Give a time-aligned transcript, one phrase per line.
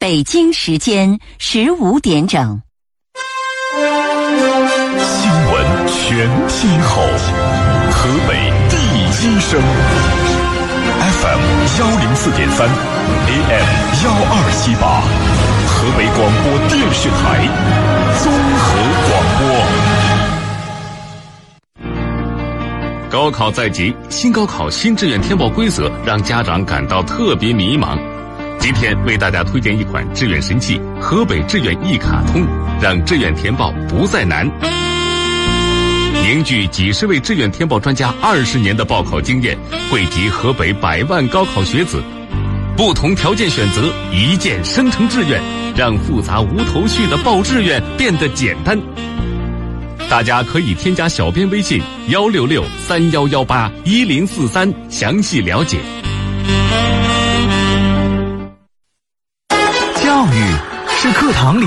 [0.00, 2.62] 北京时间十五点整。
[4.96, 7.02] 新闻全天候，
[7.90, 9.10] 河北第一
[9.40, 9.60] 声
[11.00, 11.40] ，FM
[11.80, 12.68] 幺零四点三
[13.26, 13.66] ，AM
[14.04, 15.02] 幺二七八，
[15.66, 17.20] 河北广播电视台
[18.22, 18.68] 综合
[19.10, 19.42] 广播。
[23.10, 27.98] 高考在即，新高考新志愿填报规则让家长感到特别迷茫。
[28.58, 32.44] 今天为大家推荐一款志愿神器——河北志愿一卡通，
[32.82, 34.46] 让志愿填报不再难。
[36.22, 39.56] 凝聚几十位志愿填报专家二十年的报考经验，
[39.90, 42.02] 汇集河北百万高考学子，
[42.76, 45.40] 不同条件选择，一键生成志愿，
[45.74, 48.78] 让复杂无头绪的报志愿变得简单。
[50.10, 55.78] 大家可以添加小编微信幺六六三幺幺八一零四三详细了解。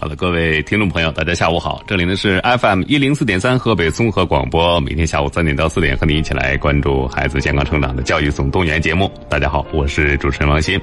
[0.00, 9.12] 好的，各位听众朋友，大家下午好，这里呢是 FM 一零四点三河北综合广播，每天下午三点到四点和你一起来关注孩子健康成长的教育总动员节目。
[9.28, 10.80] 大家好，我是主持人王鑫，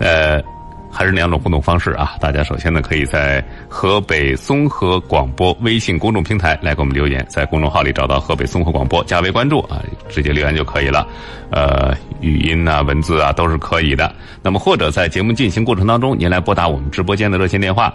[0.00, 0.38] 呃，
[0.90, 2.14] 还是两种互动方式啊。
[2.20, 11.08] 大家首先呢，可以在河北综合广播微信公众平台来给我们留言，在公众号里找到河北综合广播，加为关注啊，直接留言就可以了。
[11.50, 14.14] 呃，语音啊、文字啊都是可以的。
[14.42, 17.90] 那么或者在节目进行过程当中，您来拨打我们直播间的热线电话。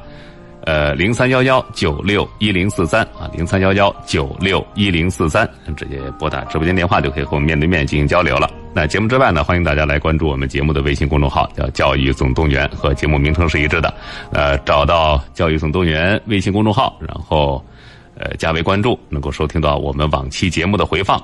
[0.68, 8.52] 呃，零三幺幺九六一零四三啊，零三幺幺九六一零四三，直接拨打直播间电话就可以和我们面对面进行交流了。
[8.74, 13.94] 那节目之外呢，欢迎大家来关注我们节目的微信公众号，叫“教育总动员”，和节目名称是一致的。
[14.34, 17.64] 呃，找到“教育总动员”微信公众号，然后
[18.18, 21.18] 呃加为关注，能够收听到我们往期节目的回放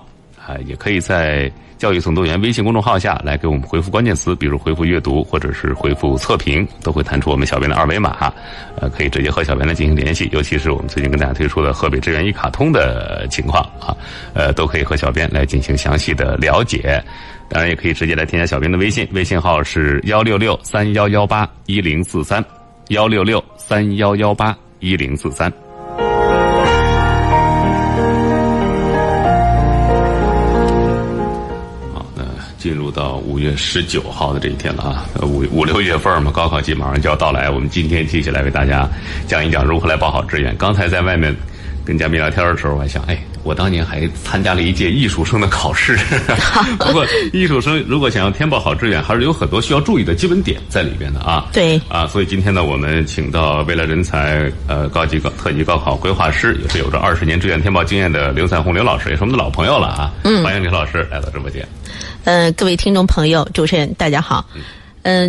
[0.46, 1.52] 啊，也可以在。
[1.76, 8.32] 教育总动员微信公众号下来给我们回复关键词，比如回复阅读或者是回复测评，都会弹出我们小编的二维码，
[8.78, 10.30] 呃，可以直接和小编来进行联系。
[10.32, 13.92] 尤其是我们最近跟大家推出的河北志愿一卡通的情况啊，
[14.34, 17.04] 呃，都可以和小编来进行详细的了解。
[17.50, 22.42] 当然，也可以直接来添加小编的微信，微信号是幺六六三幺幺八一零四三，
[22.90, 25.52] 幺六六三幺幺八一零四三。
[32.64, 37.50] 进入到五月十九号的这一天了啊，五五六月份嘛，高考季马上就要到来。
[37.50, 38.88] 我们今天继续来为大家
[39.28, 40.56] 讲一讲如何来报好志愿。
[40.56, 41.36] 刚才在外面
[41.84, 45.98] 跟嘉宾聊天的时候，我还想，哎，我当年还参加了一届艺术生的考试。
[46.80, 51.48] 不过，艺术生如果想要填报好志愿，还是有很多需要注意的基本点在里边的啊。
[51.52, 51.80] 对。
[51.90, 60.12] 啊，所以今天呢，我们请到未来人才呃高级高特级高考规划师，也是有着二十年志愿填报经验的刘彩虹刘老师，也是我们的老朋友了啊。
[60.24, 60.44] 嗯。
[60.44, 61.68] 欢迎刘老师来到直播间。
[62.24, 64.46] 呃，各位听众朋友，主持人大家好。
[64.56, 64.62] 嗯，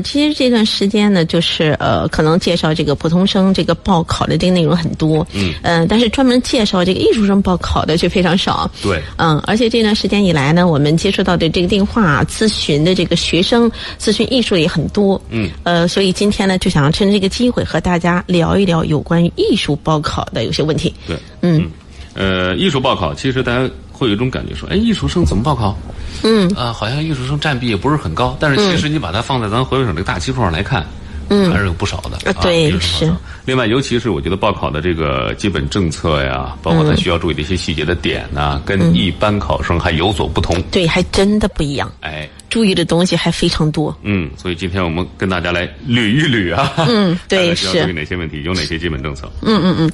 [0.02, 5.26] 其实这段时间呢，就是呃，可能介绍这个普通生这个报考的这个内容很多。
[5.32, 5.52] 嗯。
[5.62, 8.70] 嗯，但是专门介绍这个艺术生报考的却非常少。
[8.82, 9.02] 对。
[9.16, 15.20] 嗯，而且这段时间以来呢，我们接触到的这个电话咨询的这个学生咨询艺术也很多。
[15.30, 15.50] 嗯。
[15.64, 20.94] 呃，所以今天呢，就想要趁着这个机会和大家聊一聊有关于艺术报考的有些问题。
[21.06, 21.16] 对。
[21.40, 21.68] 嗯。
[22.14, 25.78] 呃，艺术报考其实大家会有一种感觉，说，哎，艺术生怎么报考？
[26.24, 30.84] 嗯啊，好像艺术生占比也不是很高，但是其实你把它放在咱河北省这个大基数上来看，
[31.28, 32.30] 嗯，还是有不少的。
[32.30, 33.12] 啊，对，是。
[33.44, 40.60] 另外，尤其是我觉得报考的这个基本政策呀，包括他需要注意的一些细节的点呢，跟一般考生还有所不同。
[40.72, 41.90] 对，还真的不一样。
[42.00, 42.28] 哎。
[42.54, 49.28] 注意的东西还非常多，嗯，所以今天我们跟大家来捋一捋啊，嗯， 对，是注意哪些问题，有哪些基本政策？
[49.42, 49.92] 嗯嗯嗯，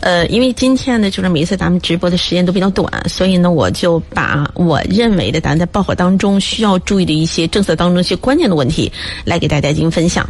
[0.00, 8.92] 呃，因为今天呢，就是每一次咱们直播的时间都比较短，所以呢，我就把我认为的咱在报考当中需要注意的一些政策当中一些关键的问题
[9.24, 10.28] 来给大家进行分享。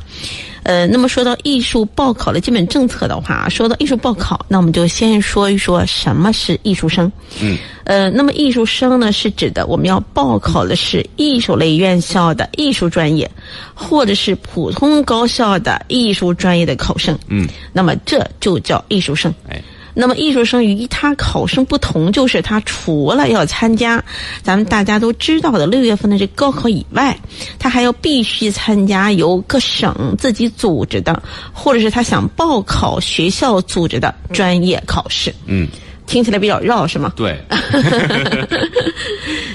[0.64, 7.10] 呃，那么说到艺术报考的基本政策的话，说到艺术报考，那我们就先说一说什么是艺术生。
[7.40, 7.58] 嗯。
[7.84, 13.28] 呃，那么艺术生呢，是指的我们要报考的是艺术类院校的艺术专业，
[13.74, 17.18] 或者是普通高校的艺术专业的考生。
[17.26, 17.48] 嗯。
[17.72, 19.34] 那么这就叫艺术生。
[19.48, 19.60] 哎。
[19.94, 24.02] 那么艺术生与其他考生不同，就是他除了要参加
[24.42, 27.16] 咱们大家都知道的六月份的这高考以外，
[27.58, 31.22] 他还要必须参加由各省自己组织的，
[31.52, 35.34] 或者是他想报考学校组织的专业考试。
[35.46, 35.68] 嗯。
[36.04, 37.12] 听起来比较绕，是吗？
[37.16, 37.40] 对，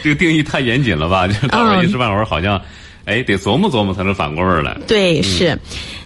[0.01, 1.27] 这个定义太严谨了吧？
[1.27, 2.59] 就是到时候一时半会儿好像，
[3.07, 4.77] 哎，得琢磨琢磨才能反过味儿来。
[4.85, 5.57] 对，是。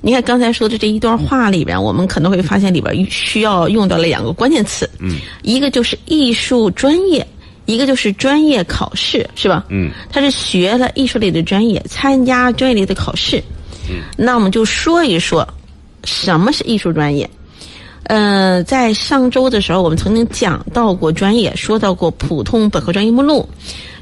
[0.01, 7.25] 你看刚才说的这一段话里边，我们可能会发现里边需要用到了两个关键词，嗯，一个就是艺术专业，
[7.65, 9.65] 一个就是专业考试，是吧？
[9.69, 13.43] 嗯，他是学了艺术类的专业，参加专业类的考试。
[13.89, 15.47] 嗯，那我们就说一说，
[16.03, 17.27] 什么是艺术专业？
[18.03, 23.47] 呃，在上周的时候，我们曾经讲到过专业，说到过普通本科专业目录，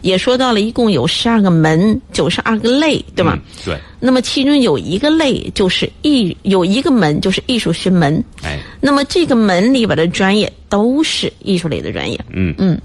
[0.02, 3.34] 也说到了一共有十二个门，九十二个类，对吗？
[3.36, 8.24] 嗯对，那么其中有一个类就是艺，有一个门就是艺术学门。
[8.44, 12.20] 哎，那么这个门里边的专业都是艺术类的专业。
[12.30, 12.80] 嗯嗯，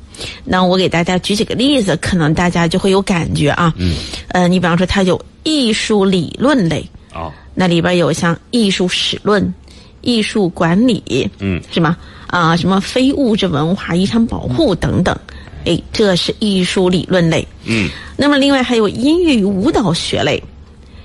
[0.44, 3.72] 那我给大家举几个例子，可能大家就会有感觉啊。
[3.76, 3.94] 嗯，
[4.28, 6.84] 呃，你比方说它有艺术理论类，
[7.14, 9.54] 哦，那里边有像艺术史论、
[10.00, 11.96] 艺术管理，嗯，是吗？
[12.26, 15.16] 啊，什么非物质文化遗产保护等等，
[15.64, 17.46] 哎，这是艺术理论类。
[17.64, 20.42] 嗯，那么另外还有音乐与舞蹈学类，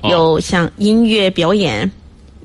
[0.02, 1.90] 哦有像音乐表演、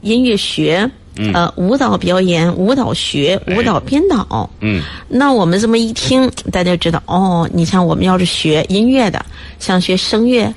[0.02, 0.90] 音乐学。
[1.16, 7.48] 嗯呃，舞蹈表演、舞蹈学、哎舞蹈编导，嗯，那我们这么一听，大家就知道哦。
[7.52, 9.24] 你像我们要是学音乐的，
[9.60, 10.52] 像学声乐、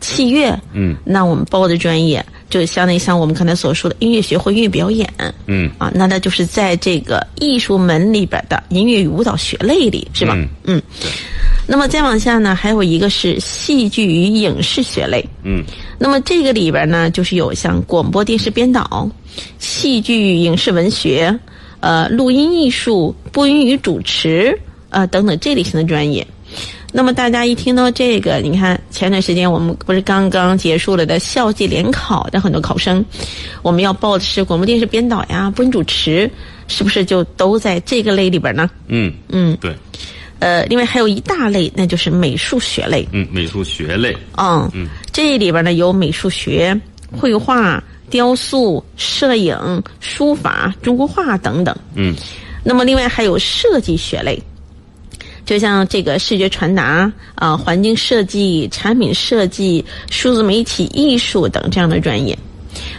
[0.00, 5.08] 器乐，嗯，那我们报的专业就相当于像我们刚才所说的音乐学或音乐表演，
[5.46, 10.34] 嗯，啊，那那就是在这个艺术门里边的音乐与舞蹈学类里，是吧？
[10.36, 10.82] 嗯嗯。
[11.68, 15.28] 那么再往下呢，还有一个是戏剧与影视学类。
[15.42, 15.64] 嗯，
[15.98, 19.10] 那么这个里边呢，就是有像广播电视编导、
[19.58, 21.36] 戏剧影视文学、
[21.80, 24.56] 呃录音艺术、播音与主持
[24.90, 26.24] 呃等等这类型的专业。
[26.96, 33.04] 那么大家一听到这个，你看前段时间我们不是刚刚结束了的校际联考的很多考生，
[33.60, 36.30] 我们要报的是广播电视编导呀、播音主持，
[36.68, 38.70] 是不是就都在这个类里边呢？
[38.86, 39.76] 嗯，嗯，对，
[40.38, 43.06] 呃，另外还有一大类，那就是美术学类。
[43.12, 46.74] 嗯，美术学类，嗯，这里边呢有美术学、
[47.12, 49.54] 绘画、雕塑、摄影、
[50.00, 51.76] 书法、中国画等等。
[51.94, 52.16] 嗯，
[52.64, 54.42] 那么另外还有设计学类，
[55.46, 62.36] 就像这个视觉传达啊、环境设计、产品设计、数字媒体艺术等这样的专业。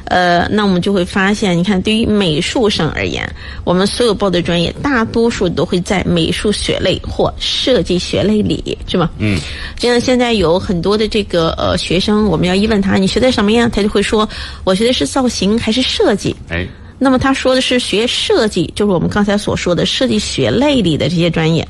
[0.05, 3.29] 呃，那我们就会发现，你看，对于美术生而言，
[3.65, 9.11] 我们所有报的专业，大多数都会在美术学类或设计学类里，是吗？
[9.19, 9.37] 嗯，
[9.77, 14.27] 就像现在有很多的这个呃学生，我们要一问他你学的什么呀，他就会说
[14.63, 16.33] 我学的是造型还是设计。
[16.49, 16.65] 哎，
[16.99, 21.67] 那么他说的是学设计，就是我们刚才所说的设计学类里的这些专业，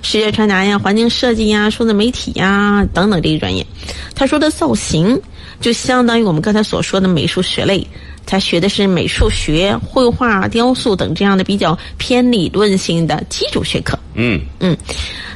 [0.00, 3.66] 视觉传达呀、环境设计呀、数字媒体呀等等这些专业。
[4.14, 5.20] 他说的造型，
[5.60, 7.86] 就相当于我们刚才所说的美术学类，
[8.24, 13.98] 他学的是美术学、绘画、雕塑等这样的比较偏理论性的基础学科。
[14.14, 14.76] 嗯，嗯，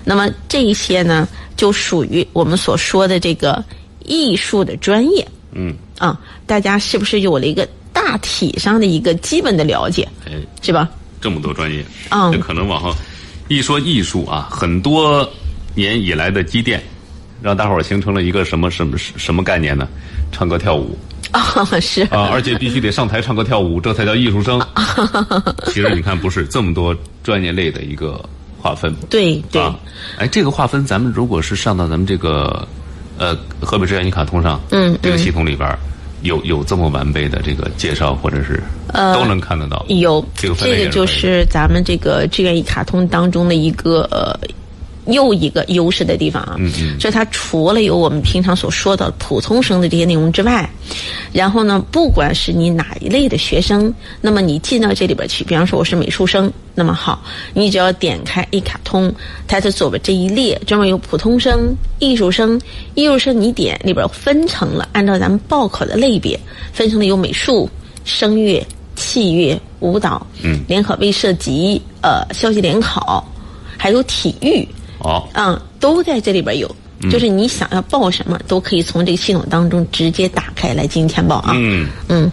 [0.05, 3.62] 那么这一些呢，就属于我们所说的这个
[4.05, 5.27] 艺术的专业。
[5.53, 7.67] 嗯，啊，大家是不是有了一个
[8.06, 10.32] 大体上的一个基本的了解，哎，
[10.62, 10.88] 是吧？
[11.20, 12.94] 这么多专业，嗯这可能往后
[13.49, 15.29] 一说艺术啊，很多
[15.75, 16.81] 年以来的积淀，
[17.43, 19.88] 让大伙儿形成了一个什么什么什么概念呢？
[20.31, 20.97] 唱歌跳舞
[21.32, 21.43] 啊，
[21.81, 24.64] 是啊，而且必须得上台唱歌跳舞，这才叫艺术生。
[25.67, 26.94] 其实你看，不是这么多
[27.25, 28.25] 专业类的一个
[28.61, 28.95] 划分。
[29.11, 29.76] 对对、啊，
[30.16, 32.66] 哎，这个划分，咱们如果是上到咱们这个
[33.19, 35.76] 呃河北志愿一卡通上，嗯这个系统里边儿
[36.26, 39.85] 有有这么完备的这个介绍，或者是都能看得到。
[39.88, 44.38] 有这个这个就是咱们这个志愿一卡通当中的一个呃。
[45.06, 47.00] 又一个优势的地方啊，嗯嗯。
[47.00, 50.68] 所以它除了有我们平常所说的普通生的这些内容之外，
[51.32, 57.22] 然后呢，不管是你哪一类的学生，那么你进到这里边去，比方说我是美术生，那么好，
[57.54, 59.12] 你只要点开一卡通，
[59.46, 62.60] 它的左边这一列专门有普通生、艺术生，
[62.94, 66.38] 艺术生你点里边分成了，按照咱们报考的类别
[66.72, 67.68] 分成了有美术、
[68.04, 70.60] 声乐、器乐、舞蹈，嗯。
[70.68, 73.25] 联考未涉及，呃，消息联考，
[73.76, 74.66] 还有体育，
[75.06, 76.75] 哦，嗯，都在这里边有。
[77.10, 81.52] 就是你想要报什么，都可以从这个系统当中直接打开来进行填报啊。
[81.54, 82.32] 嗯，嗯，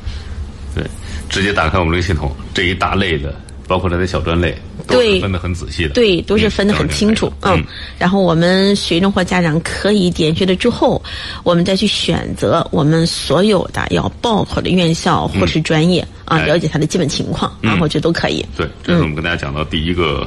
[0.73, 0.81] 对，
[1.29, 3.35] 直接打开我们这个系统，这一大类的，
[3.67, 5.89] 包括它的小专类，都是对分得很仔细的。
[5.89, 7.27] 对，都是分得很清楚。
[7.41, 7.63] 嗯嗯，
[7.99, 10.99] 然后我们学生或家长可以点选了之后，
[11.43, 18.43] 我们再去选择我们所有的要报考的院校或是专业啊，哎了解它的基本情况，然后这都可以。
[18.55, 20.25] 对，这是我们跟大家讲到第一个，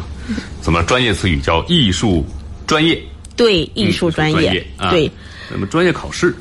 [0.60, 2.22] 怎么专业词语叫艺术
[2.66, 3.00] 专业，
[3.36, 4.90] 对，艺术专业，业啊。
[4.90, 5.10] 对。
[5.50, 6.34] 那么专业考试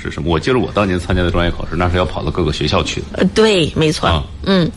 [0.00, 0.30] 是什么？
[0.30, 3.06] 我记得我当年参加的专业考试，那是要跑到各个学校去的。
[3.18, 4.70] 呃，对，没错，啊嗯，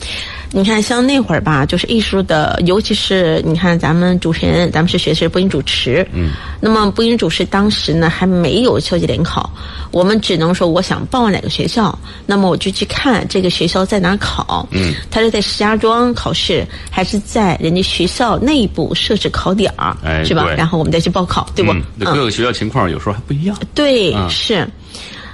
[0.51, 9.47] 你看，像那会儿吧，就是艺术的，尤其是你看咱们主持人，咱们是学的是播音主持，嗯，那么播音主持当时呢还没有秋季联考，
[9.91, 20.45] 我们只能说我想报哪个学校，那么我就去看这个学校在哪考，嗯，他是在石家庄考试，还是在人家学校内部设置考点儿，哎是吧？
[20.45, 21.71] 对然后我们再去报考，对不？
[21.71, 23.55] 嗯，那各个学校情况有时候还不一样。
[23.75, 24.67] 对，嗯是。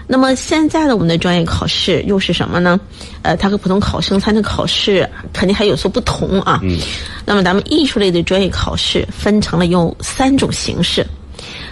[0.07, 2.79] 那么现在的我们的专业考试又是什么呢？
[3.23, 6.59] 呃，它和普通考生参加考试肯定还有所不同啊。
[6.63, 6.77] 嗯。
[7.25, 11.05] 那么咱们艺术类的专业考试分成了有三种形式。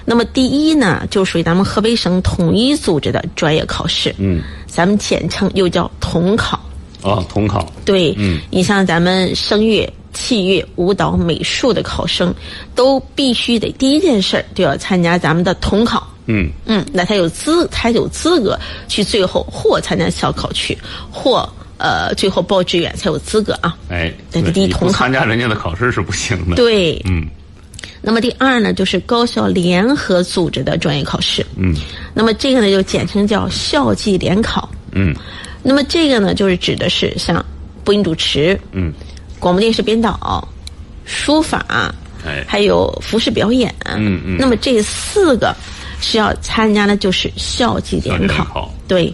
[0.06, 4.14] 那么第一呢，就属于咱们河北省统一组织的专业考试。
[4.18, 4.42] 嗯。
[4.68, 6.60] 咱们简称又叫统考。
[7.04, 7.72] 啊，统考。
[7.86, 12.34] 对，嗯你像咱们声乐、器乐、舞蹈、美术的考生，
[12.74, 16.08] 都必须得第一件事儿就要参加咱们的统考。
[16.26, 20.78] 嗯，嗯，那他有资，他有资格去最后或参加校考去，
[21.12, 23.78] 或呃最后报志愿才有资格啊。
[23.90, 27.28] 哎，对对你不第一统考参加人家的考试是不行的。，对，嗯
[28.06, 31.46] 那么第二呢，就是高校联合组织的专业考试。
[31.56, 31.74] 嗯
[32.14, 34.70] 那么这个呢，就简称叫校际联考。
[34.92, 35.16] 嗯
[35.62, 37.44] 那么这个呢，就是指的是像
[37.84, 38.94] 播音主持、嗯，
[39.40, 40.46] 广播电视编导、
[41.06, 41.66] 书法，
[42.26, 43.74] 哎，还有服饰表演。
[43.86, 45.56] 嗯嗯那么这四个
[46.04, 48.70] 是要参加的，就是校级联考。
[48.88, 49.12] 对，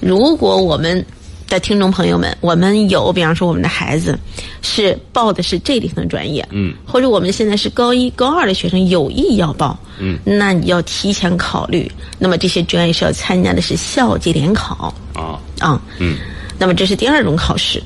[0.00, 1.04] 如果我们
[1.46, 4.18] 的听众朋友们，我们有，比方说我们的孩子
[4.62, 14.94] 是报的是这类型的专业，嗯，或者我们现在是高一、高二的学生有意要报，嗯，那你要提前考虑，那么这些专业是要参加的是校级联考。
[15.14, 16.16] 啊，啊，嗯。
[16.58, 17.82] 那么这是第二种考试。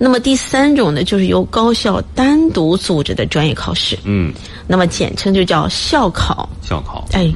[0.00, 4.32] 那么第三种呢，就是由高校单独组织的专业考试，嗯，
[4.66, 6.48] 那么简称就叫校考。
[6.62, 7.04] 校考。
[7.12, 7.30] 哎，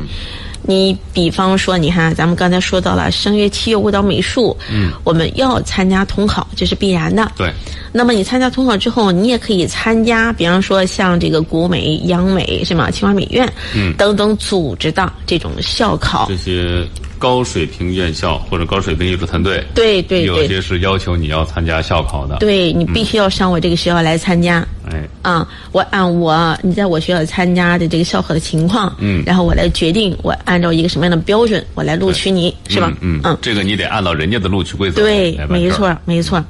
[0.62, 7.30] 你比方说，你看咱们刚才说到了声乐、器乐、舞蹈、美术，嗯，我们要参加统考，这是必然的。
[7.36, 7.52] 对，
[7.90, 12.90] 那么你参加统考之后，你也可以参加，比方说像这个国美、央美是吗？
[12.90, 16.36] 清华美院，嗯等等组织的这种校考这。
[16.36, 16.86] 些
[17.22, 24.66] 高水平院校或者高水平艺术团队，对对对有些是要求你要参加校考的。，对，你必须要上我这个学校来参加。
[24.90, 32.92] 哎，啊，我按我你在我学校参加的这个校考的情况，嗯然后我来决定我按照一个什么样的标准，我来录取你，是吧？
[33.00, 36.44] 嗯嗯，这个你得按照人家的录取规则对没错，没错。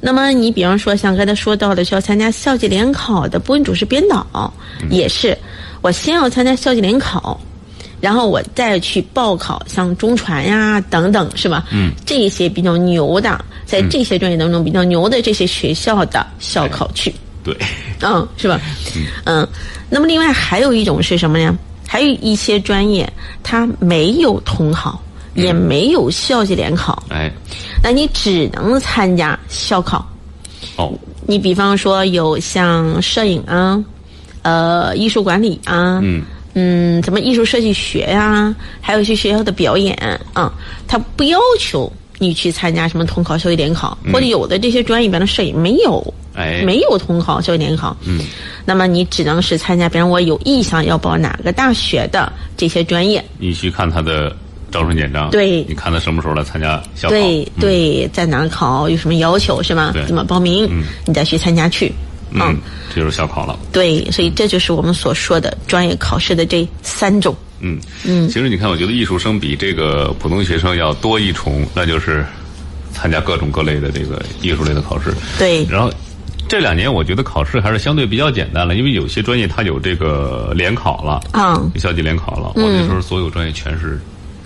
[0.00, 4.26] 那么你比方说像刚才说到的，需要参加校际联考的播音主持编导，
[4.80, 5.36] 嗯也是
[5.82, 7.38] 我先要参加校际联考，
[8.00, 11.64] 然后我再去报考像中传呀等等，是吧？
[11.70, 17.14] 嗯，这些比较牛的，在这些专业当中比较牛的这些学校的校考去。
[17.42, 17.56] 对，
[18.02, 18.60] 嗯，是吧？
[19.24, 19.46] 嗯，
[19.88, 21.56] 那么另外还有一种是什么呢？
[21.86, 23.10] 还有一些专业
[23.42, 25.00] 它没有统考，
[25.34, 27.32] 也没有校际联考，哎，
[27.82, 30.06] 那你只能参加校考。
[30.76, 30.92] 哦，
[31.26, 33.82] 你比方说有像摄影啊，
[34.42, 36.22] 呃，艺术管理啊，嗯
[36.58, 39.94] 嗯，什么艺术设计学呀、还有一些学校的表演
[40.32, 40.52] 啊，
[40.88, 46.02] 它不要求你去参加什么统考、校际联考，或者有的这些专业，里边的摄影没有，
[46.34, 46.62] 嗯哎。
[46.64, 48.20] 没有统考、校际联考，嗯，
[48.64, 54.34] 那么你只能是参加，比方我有意向要报哪个大学的这些专业，你去看他的
[54.72, 55.62] 招生简章，对。
[55.68, 57.60] 你看他什么时候来参加校考，对嗯。
[57.60, 59.92] 对，在哪儿考有什么要求是吗？
[60.06, 60.68] 怎么报名？
[61.06, 61.92] 你再去参加去。
[62.30, 62.58] 嗯，
[62.94, 63.58] 这就是校考了。
[63.72, 67.34] 对，所以这就是我们所说的专业考试的这三种。
[67.60, 72.24] 嗯嗯，其实你看，我觉得艺术生比这个普通学生要多一重，那就是
[72.92, 75.12] 参加各种各类的这个艺术类的考试。
[75.38, 75.92] 对然后
[76.48, 82.52] 这两年我觉得考试还是相对比较简单了，因为有些专业它有这个联考了，啊，校级联考了。
[82.54, 84.00] 我那时候所有专业全是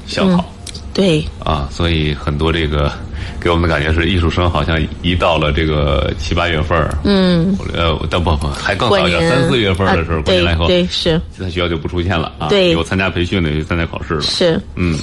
[0.06, 0.51] 校考。
[0.94, 2.92] 对啊，所以很多这个
[3.40, 12.48] 给我们的感觉是，艺术生好像一到了这个七八月份儿，嗯，呃，但不不，还更早一点，三四月份的时候，啊过年来以后，对对是其他学校就不出现了啊。
[12.48, 14.20] 对有参加培训的，有参加考试了。
[14.20, 14.60] 是。
[14.76, 14.98] 嗯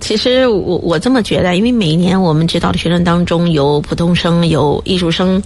[0.00, 5.40] 其实我我这么觉得，因为每年我们指导的学生当中有普通生，有艺术生，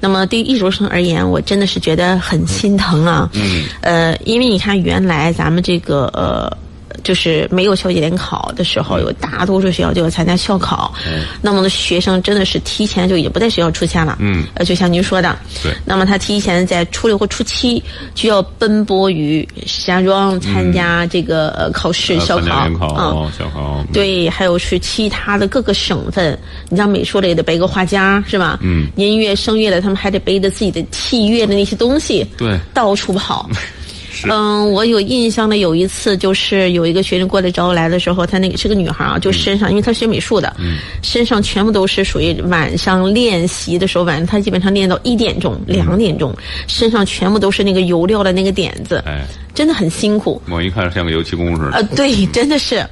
[0.00, 3.30] 那么对于艺术生而言，我真的是觉得很心疼啊。
[3.32, 3.64] 嗯。
[3.80, 6.54] 呃，因为你看，原来咱们这个呃。
[7.02, 11.24] 就是没有校级联考的时候，有大多数学校就要参加校考，嗯。
[11.40, 14.16] 那么的学生真的是提前就已经不在学校出现了。
[14.20, 14.44] 嗯。
[14.54, 15.72] 呃，就像您说的，对。
[15.84, 17.82] 那么他提前在初六或初七
[18.14, 23.30] 就要奔波于石家庄参加这个呃考试呃校考。
[23.36, 23.84] 校考。
[23.92, 28.58] 对，还有是其他的各个省份，你像美术类的背个画家是吧？
[28.62, 28.88] 嗯。
[28.96, 32.58] 音乐、声乐的他们还得背着自己的器乐的那些东西，对。
[32.72, 33.48] 到处跑。
[34.30, 40.54] 嗯，我有印象的有一次，就是有一个学生过来找我来的时候，她那个是个女孩啊，就身上，因为她学美术的，
[41.02, 46.34] 身上全部都是属于晚上练习的时候，晚上她基本上练到一点钟、两点钟，
[46.66, 49.24] 身上全部都是那个油料的那个点子，哎，
[49.54, 50.40] 真的很辛苦。
[50.50, 51.70] 我一看像个油漆工似的。
[51.72, 52.84] 呃，对，真的是。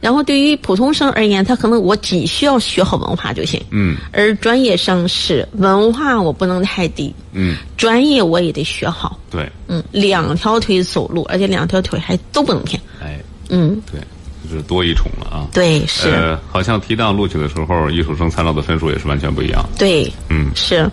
[0.00, 3.60] 然后对于普通生而言，他可能我只需要学好文化就行。
[3.70, 3.96] 嗯。
[4.12, 7.12] 而专业生是文化我不能太低。
[7.32, 7.56] 嗯。
[7.76, 9.18] 专业我也得学好。
[9.30, 9.50] 对。
[9.66, 12.80] 嗯，两条腿走路，而且两条腿还都不能偏。
[13.02, 13.18] 哎。
[13.48, 13.80] 嗯。
[13.90, 14.00] 对，
[14.48, 15.48] 就是多一重了啊。
[15.52, 16.10] 对，是。
[16.10, 19.68] 呃，好像提档录取的时候，艺术生参照的分数也是完全不一样。
[19.78, 20.12] 对。
[20.28, 20.50] 嗯。
[20.54, 20.88] 是。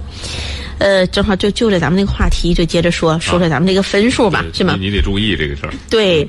[0.78, 4.76] 呃，正好就就着咱们那个话题，就接着说说说咱们这个分数吧，是吗？
[4.78, 5.74] 你得注意这个事儿。
[5.90, 6.28] 对，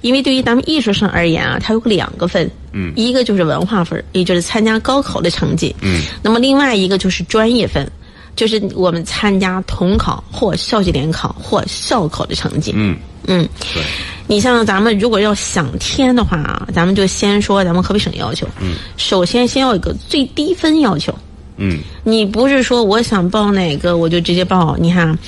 [0.00, 7.90] 因为对于咱们艺术生而言啊，它有两个分，嗯，一个就是文化分，也就是参加高考的成绩，嗯，那么另外一个就是专业分，
[8.34, 12.96] 就是我们参加统考或校级联考或校考的成绩，嗯。
[13.28, 13.82] 嗯，对，
[14.28, 21.12] 你像咱们如果要想填的话啊，咱们就先说咱们河北省要求，嗯，首先先要有一个最低分要求。
[21.56, 24.76] 嗯，你不是说我想报哪个我就直接报？
[24.78, 25.18] 你看，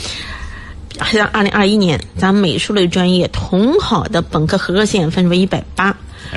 [1.07, 5.97] 像二零二一年咱们美术类专业统考的本科合格线分为一百八，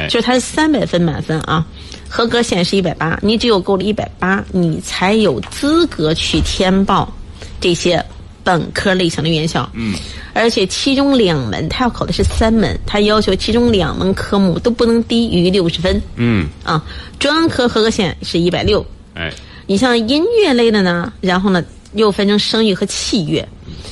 [0.09, 1.65] 就是它是三百分满分啊，
[2.07, 7.11] 合格线是一百八，你只有够了一百八，你才有资格去填报
[7.59, 8.03] 这些
[8.43, 9.69] 本科类型的院校。
[9.73, 9.93] 嗯，
[10.33, 16.01] 而且其中两门它要考的是三门，它要求其中两门科目都不能低于六十分。
[16.15, 16.83] 嗯，啊，
[17.19, 18.85] 专科合格线是一百六。
[19.13, 19.31] 哎。
[19.67, 23.47] 你像音乐类的呢，然后呢又分成声乐和器乐，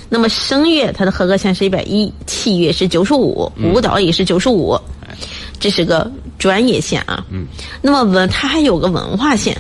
[0.09, 4.79] 那么声乐它的合格线是一百一，器乐是九十五，舞蹈也是九十五，
[5.59, 7.25] 这是个专业线啊。
[7.29, 7.45] 嗯。
[7.81, 9.59] 那么文它还有个文化线，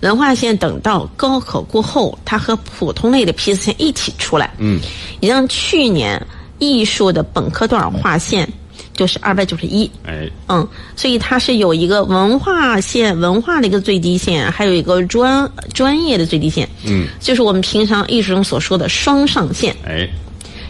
[0.00, 4.54] 文化线等到高考过后，它和普通类的批次线一起出来。
[4.58, 4.80] 嗯。
[5.20, 6.20] 你像去年
[6.58, 8.48] 艺术的本科段划线。
[8.98, 20.08] 就是二百九十一，哎，嗯，所以它是有一个文化线，文化的一个最低线，还有一个专专业的最低线，嗯，就是我们平常艺术中所说的双上线，哎，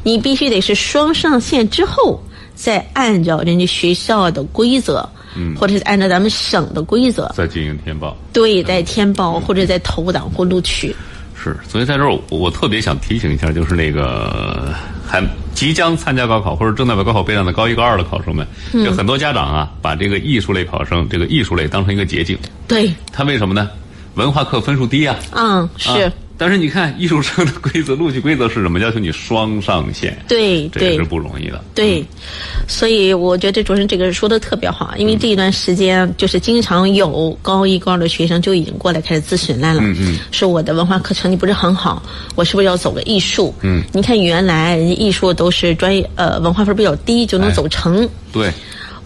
[0.02, 2.22] 你必须得是双上线之后，
[2.54, 10.94] 再按照人家学校的规则，嗯，或者是按照咱们省的规则再进行填报，对，再填报或者再投档或录取。
[11.42, 14.74] 是，所以在这儿我特别想提醒一下，就是那个
[15.06, 15.22] 还
[15.54, 22.36] 即将参加高考或者正在为高考备战的高一高二的考生们，有很多家长啊，把这个艺术类考生，这个艺术类当成一个捷径。
[22.66, 23.70] 对，他为什么呢？
[24.14, 25.16] 文化课分数低啊。
[25.32, 26.10] 嗯，是。
[26.38, 28.78] 但是你看，艺术生的规则录取规则是什么？
[28.78, 31.62] 要求你双上线，对，这也是不容易的。
[31.74, 32.02] 对，
[32.68, 42.00] 所以我觉得主任这个说的特别好，因为这一段时间就是经常有高一高二的学生就已经过来开始咨询来了，嗯嗯，说我的文化课成绩不是很好，
[42.36, 43.52] 我是不是要走个艺术？
[43.62, 48.08] 嗯，你看原来人家艺术都是专业，呃，文化分比较低就能走成。
[48.32, 48.48] 对。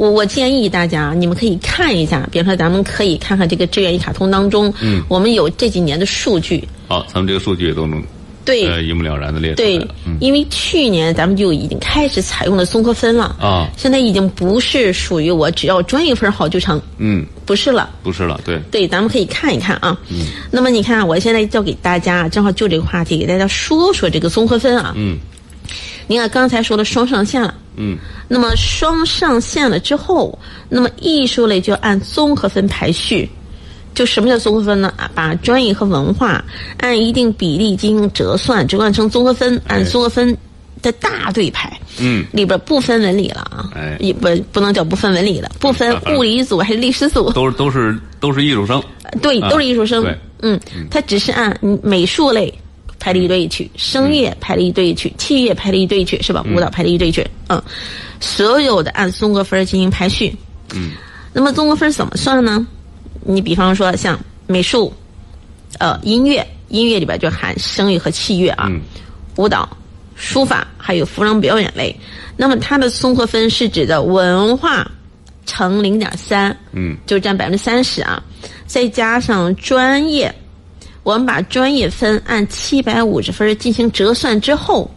[0.02, 6.68] 我我建议大家，你们可以看一下，比如说咱们可以看看这个志愿一卡通当中，嗯，我们有这几年的数据。
[6.88, 8.02] 好，咱们这个数据也都能
[8.44, 9.68] 对呃一目了然的列出来。
[9.68, 9.88] 对，
[10.18, 19.96] 因为去年咱们就已经开始采用了综合分了啊，现在已经不是属于我只要专业分好就成，嗯，不是了，不是了，对对，咱们可以看一看啊。
[20.08, 24.92] 嗯，那么你看，我现在就给大家正好就这个话题给大家说说这个综合分啊。
[24.96, 25.16] 嗯。
[26.08, 33.28] 你看刚才说的双上线了，嗯，那么双上线了之后，那么艺术类就按综合分排序。
[33.94, 34.90] 就什么叫综合分呢？
[34.96, 36.42] 啊，把专业和文化
[36.78, 40.34] 按一定比例进行折算，折算成综合分，按综合分
[40.80, 41.78] 的大队排。
[42.00, 48.82] 嗯，里边不分文理了啊，哎，也不不能叫不分文理了，不分物理组还是历史组，都都是都是艺术生。
[49.20, 50.02] 对，都是艺术生。
[50.02, 50.58] 对，嗯，
[50.90, 52.52] 他只是按美术类。
[53.02, 56.44] 排了一队去，声乐排了一队去，器乐排了一队去，是吧？
[56.54, 57.60] 舞蹈排了一队去，嗯，
[58.20, 60.32] 所有的按综合分进行排序。
[60.72, 60.92] 嗯，
[61.32, 62.64] 那么综合分怎么算呢？
[63.26, 64.92] 你比方说像美术，
[65.78, 68.70] 呃，音乐，音乐里边就含声乐和器乐啊，
[69.34, 69.68] 舞蹈、
[70.14, 71.92] 书法还有服装表演类。
[72.36, 74.88] 那么它的综合分是指的文化
[75.44, 78.22] 乘零点三，嗯，就占百分之三十啊，
[78.64, 80.32] 再加上专业。
[81.02, 84.88] 我们把专业分按七百五十分进行折算之后，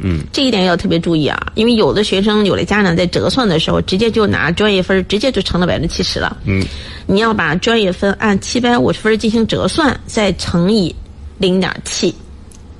[0.00, 6.36] 嗯，这一点要特别注意啊，因为有的学生、有的家长在折算的时候，直接就拿专业分，直接就乘了百分之七十了。
[6.44, 6.64] 嗯，
[7.06, 10.94] 你要把专业分按七百五十分进行折算，再乘以
[11.38, 12.14] 零点七。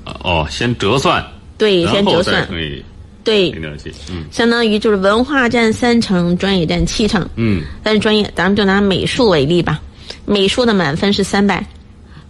[0.04, 1.24] 哦，先折算。
[1.56, 2.48] 对，先折算。
[3.24, 3.92] 对，零点七。
[4.10, 7.28] 嗯，相当于就是文化占三成，专业占七成。
[7.36, 9.80] 嗯，但是专业，咱们就拿美术为例吧，
[10.24, 11.64] 美术的满分是三百。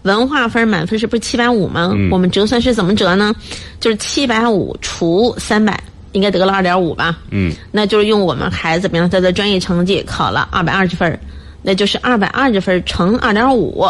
[0.02, 1.94] 文化分满分是不是七百五吗？
[2.10, 3.34] 我们折算是怎么折呢？
[3.80, 5.78] 就是七百五除三百，
[6.12, 7.18] 应该得了二点五吧？
[7.30, 11.18] 嗯，那就是用我们孩子，比方他的专业成绩考了二百二十分，
[11.62, 13.86] 那就是二百二十分乘二点五，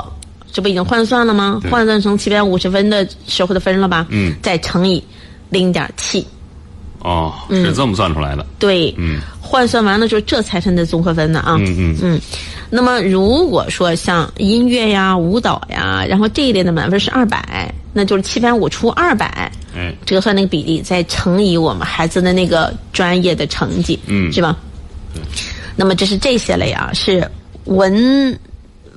[0.53, 1.61] 这不已经换算了吗？
[1.71, 4.07] 换算成七百五十分的时候的分了吧？
[4.09, 5.03] 嗯再乘以
[5.51, 6.27] 零点七，
[7.01, 8.45] 哦，是这么算出来的。
[8.59, 11.57] 对，嗯换算完了之后，这才是你的综合分呢啊。
[11.59, 12.21] 嗯嗯嗯，
[12.69, 24.57] 那么如果说像音乐呀、舞蹈呀，然后这一类的满分是二百，那就是七百五除二百，哎，折算那个比例，再乘以我们孩子的那个专业的成绩，嗯是吧？
[25.77, 27.27] 那么这是这些类啊，是
[27.65, 28.39] 文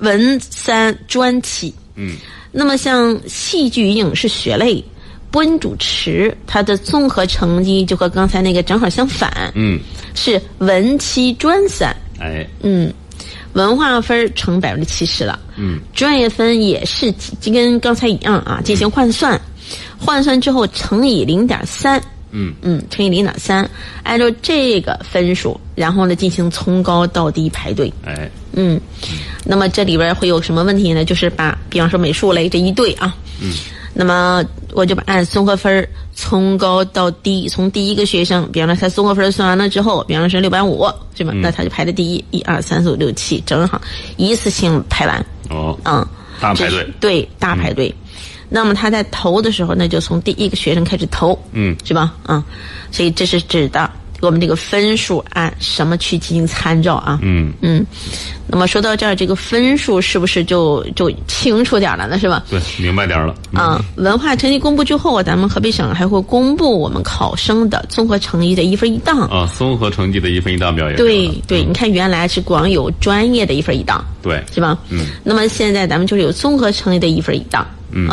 [0.00, 1.72] 文三专七。
[1.94, 2.16] 嗯
[2.50, 4.84] 那么像戏剧影视学类。
[5.32, 9.80] 播音主持，他的综合成绩就和刚才那个正好相反，嗯，
[10.14, 12.92] 是文七专三，哎，嗯，
[13.54, 19.40] 文化分儿乘百分之七十了，嗯，专业分也是就跟刚才一样啊，进行换算，
[19.98, 21.98] 换算之后乘以零点三，
[22.30, 22.52] 嗯。
[22.60, 23.68] 嗯，乘以零点三，
[24.02, 28.78] 按照这个分数，然后呢进行从高到低排队，哎，嗯，
[29.44, 31.06] 那么这里边会有什么问题呢？
[31.06, 33.50] 就是把，比方说美术类这一对啊，嗯，
[33.94, 41.32] 那么我就把按综合分儿从高到低，从第一个学生，比方说他综合分儿算完了之后，比方说是六百五，是吧？
[41.34, 43.80] 那他就排在第一，一二三四五六七，正好
[44.16, 46.06] 一次性排完，哦，嗯，
[46.40, 47.94] 大排队，对，大排队。
[48.48, 52.14] 那么他在投的时候，那就从第一个学生开始投，嗯是吧？
[52.28, 52.42] 嗯、
[52.90, 53.90] 所以这是指的
[54.22, 57.18] 我们这个分数按什么去进行参照啊？
[57.22, 57.84] 嗯，嗯，
[58.46, 62.16] 那么说到这儿，这个分数是不是就就清楚点儿了呢？
[62.20, 62.44] 是吧？
[62.48, 63.34] 对，明白点儿了。
[63.50, 69.22] 嗯啊、文化成绩公布之后，咱们河北省还会公布我们考生的综合成绩的一分一档。
[69.22, 74.78] 啊，综合成绩的一分一档表也有对了对，你看原来是光有专业的一分一档，对，是吧？
[74.88, 75.06] 嗯。
[75.24, 77.66] 那么现在咱们就是有综合成绩的一分一档。
[77.90, 78.08] 嗯。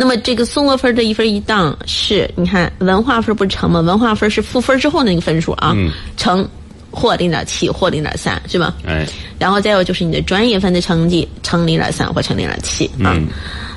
[0.00, 3.80] 那么这个综合分的一分一档是，你看文化分不是乘吗？
[3.80, 6.48] 文化分是赋分之后那个分数啊，嗯乘
[6.90, 8.74] 或零点七或零点三，是吧？
[8.86, 9.06] 哎，
[9.38, 13.12] 然后再有就是你的专业分的成绩乘零点三或乘零点七啊。
[13.14, 13.28] 嗯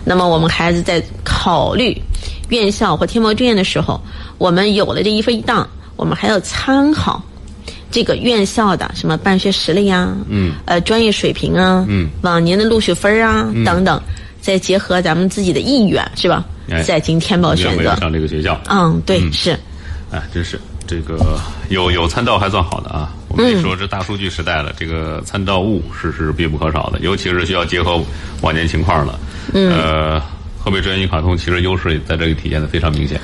[0.05, 2.01] 那么我们孩子在考虑
[2.47, 3.99] 院校或填报志愿的时候，
[4.37, 7.21] 我们有了这一分一档，我们还要参考
[7.91, 14.01] 这个院校的什么办学实力啊，嗯，呃，专业水平啊，嗯，往年的录取分啊、等等，
[14.43, 16.45] 再结合咱们自己的意愿，是吧？
[16.69, 17.95] 哎再进行填报选择。
[17.95, 18.59] 上这个学校？
[18.69, 19.57] 嗯，对，嗯是，
[20.11, 21.17] 哎，真是这个
[21.69, 23.13] 有有参照还算好的啊。
[23.29, 28.03] 我跟你嗯说，这大数据时代了，这个参照物是是必不可少的，尤其是需要结合
[28.41, 29.17] 往年情况了。
[29.53, 30.21] 嗯，呃，
[30.59, 33.19] 河北专业一卡通其实优势在这里体现的非常明显。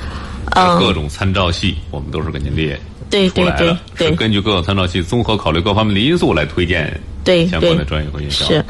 [0.56, 2.78] 嗯各种参照系我们都是给您列
[3.08, 8.46] 对对对出来的，是根据各个参照系综合考虑各方面的因素来推荐对对相关的专业和院校。
[8.46, 8.64] 是，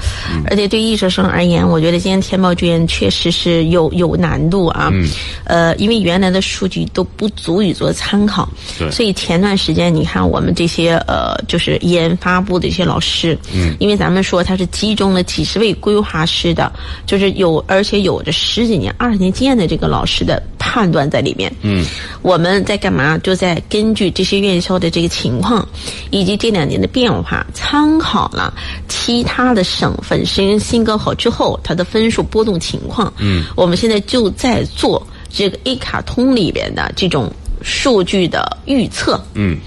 [0.46, 4.88] 而且对艺术生而言，我觉得今天填报志愿确实是有有难度啊。
[4.92, 5.08] 嗯
[5.44, 16.72] 呃，因为原来的数据都不足以做参考，对所以前段时间你看我们这些呃，就是研发部的一些老师，嗯，因为咱们说他是集中了几十位规划师的，
[17.06, 21.52] 就是有而且有着十几年、二十年经验的这个老师的判断在里面。
[21.62, 21.84] 嗯，
[22.22, 23.18] 我们在干嘛？
[23.18, 25.66] 就在根据这些院校的这个情况，
[26.10, 28.39] 以及这两年的变化，参考了
[28.88, 33.12] 其他的省份实行新高考之后它的分数波动情况。
[33.18, 39.20] 嗯，我们现在就在做这个一卡通里边的这种数据的预测。
[39.34, 39.58] 嗯，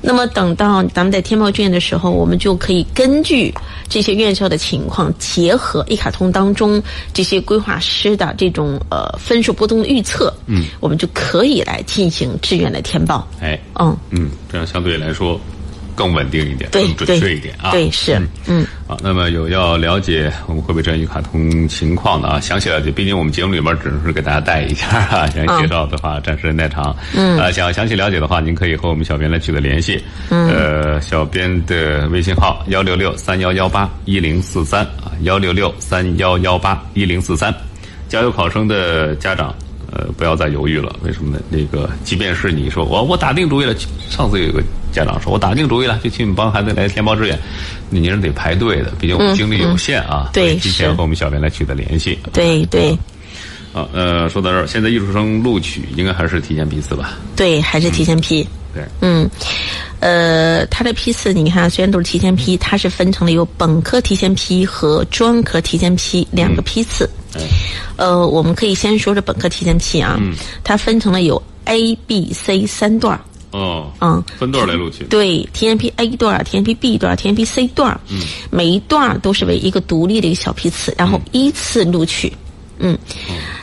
[0.00, 3.52] 那么等到咱们在填报志愿的时候，我们就可以根据
[3.88, 6.82] 这些院校的情况，结合一卡通当中
[7.12, 13.26] 这些规划师的这种呃分数波动的预测，嗯，我们就可以来进行志愿的填报。
[13.40, 15.38] 哎，嗯，嗯，这样相对来说
[15.94, 17.70] 更稳定一点，更准确一点啊。
[17.70, 26.94] 对是嗯好，那么有要了解我们河北专业卡通情况的啊，详细了解，毕竟我们节目里面只是给大家带一下啊， 详细介绍的话暂时太长。
[27.14, 30.02] 嗯，啊，想详细了解的话，您可以和我们小编来取得联系。
[30.30, 37.54] 嗯，呃，小编的微信号幺六六三幺幺八一零四三啊，幺六六三幺幺八一零四三，
[38.08, 39.54] 加油考生的家长。
[39.94, 41.42] 呃，不要再犹豫了，为什么呢？
[41.50, 43.74] 那个，即便是你说我我打定主意了，
[44.08, 47.38] 上次有个家长说我打定主意了，就请你帮孩子来填报志愿，
[47.90, 50.28] 你是得排队的，毕竟我们精力有限啊。
[50.32, 52.18] 对提前是和我们小编来取得联系。
[52.32, 52.96] 对对
[53.72, 57.18] 啊，呃，说到这儿，现在艺术生录取应该还是提前批次吧？
[57.34, 58.46] 对，还是提前批。
[58.74, 59.28] 对，嗯，
[60.00, 67.08] 呃，它的批次你看，虽然都是提前批，它是分成了有本科提前批和专科提前批两个批次。
[67.34, 67.40] 嗯，
[67.96, 70.18] 呃，我们可以先说说本科提前批啊，
[70.62, 73.20] 它分成了有 A、B、C 三段儿。
[73.52, 75.04] 哦，嗯，分段儿来录取。
[75.04, 78.18] 对，提前批 A 段儿、提前批 B 段儿、提前批 C 段儿，嗯，
[78.50, 82.32] 每一段儿都是为一个独立的一个小批次，然后依次录取。
[82.78, 82.98] 嗯，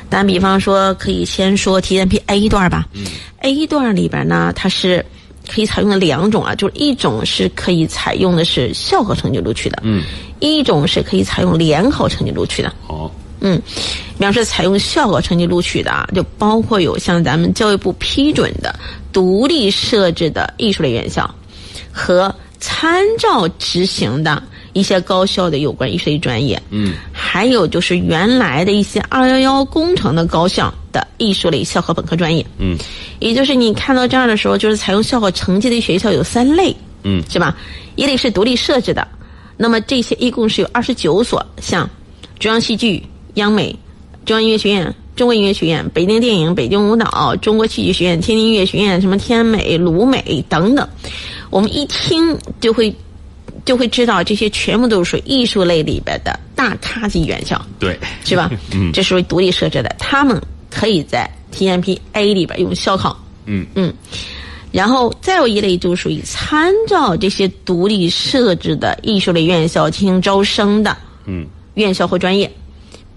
[0.09, 2.87] 咱比方说，可以先说 TMP A 段吧。
[2.93, 3.03] 嗯
[3.41, 5.05] ，A 段里边呢，它是
[5.47, 10.03] 可以采用的两种啊，就是一种是可以采用的是校考成绩录取的，嗯，
[10.39, 12.71] 一种是可以采用联考成绩录取的。
[12.85, 13.61] 好，嗯，
[14.17, 18.77] 比方说采用校考成绩录取的啊，就包括有像咱们教育部批准的
[19.11, 21.29] 独立设置的艺术类院校，
[21.91, 24.41] 和参照执行的
[24.73, 26.61] 一些高校的有关艺术类专业。
[26.69, 32.45] 嗯，还有就是原来的一些“二幺幺”工程的高校的艺术类校考本科专业。
[32.57, 32.77] 嗯，
[33.19, 36.75] 也就是你看到这儿的时候，就是采用校考成绩的学校有三类。
[37.03, 37.55] 嗯，是吧？
[37.95, 39.07] 一类是独立设置的，
[39.55, 41.89] 那么这些一共是有二十九所，像
[42.39, 43.01] 中央戏剧、
[43.39, 43.75] 央美、
[44.25, 50.87] 中央音乐学院、中国音乐学院、北京电影、北京舞蹈、中国戏剧学院、天津音乐学院、什么天美、鲁美等等。
[51.49, 52.93] 我们一听就会
[53.65, 58.51] 就会知道，这些全部都是属于艺术类里边的大咖级院校，对，是吧？
[58.71, 63.17] 嗯这属于独立设置的，他们可以在 TMP A 里边用校考。
[63.45, 63.91] 嗯嗯，
[64.71, 72.51] 然后再有一类就属于参照这些独立设置的艺术类院校进行招生的嗯，院校或专业，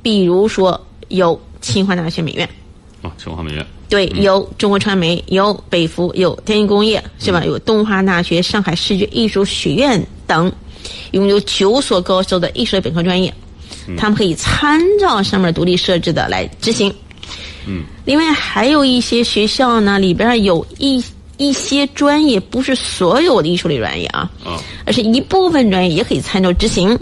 [0.02, 2.48] 比如说有清华大学美院，
[3.02, 7.44] 哦，清华美院，对，有中国传媒，有北服，有天津工业，是吧？
[7.44, 10.52] 有东华大学、上海视觉艺术学院等，
[11.12, 13.32] 拥有九所高校的艺术类本科专业，
[13.96, 16.92] 他们可以参照上面独立设置的来执行。
[17.66, 21.02] 嗯，另外还有一些学校呢，里边有一
[21.36, 26.98] 一些专业不是所有的艺术类专业啊，啊，而是一部分专业也可以参照执行。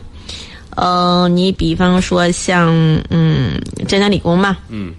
[0.76, 2.72] 呃，你比方说像
[3.10, 4.92] 嗯浙江理工吧，嗯，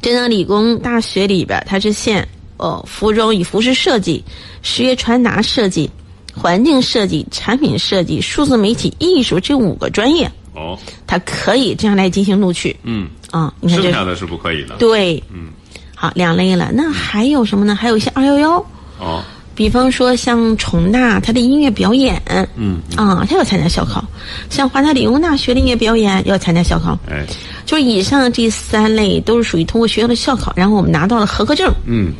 [0.00, 4.24] 浙江理工大学里边，它是现哦服装与服饰设计、
[4.62, 5.90] 视觉传达设计、
[6.34, 12.74] 环境设计、产品设计、数字媒体艺术这五个专业，哦，它可以这样来进行录取。
[12.84, 13.52] 嗯，啊。
[13.60, 14.76] 你看这剩下的是不可以的。
[14.76, 15.48] 对，嗯，
[15.94, 16.70] 好两类了。
[16.72, 17.74] 那还有什么呢？
[17.74, 18.66] 还有一些二幺幺，
[18.98, 19.22] 哦，
[19.54, 22.20] 比方说像重大他的音乐表演，
[22.56, 24.00] 嗯，啊，他要参加校考；
[24.48, 26.98] 像华南理工大学的音乐表演要参加校考。
[27.10, 27.24] 哎，
[27.66, 31.72] 就是以上这三类都是属于通过学校的校考，然后我们拿到了合格证。
[31.86, 32.12] 嗯，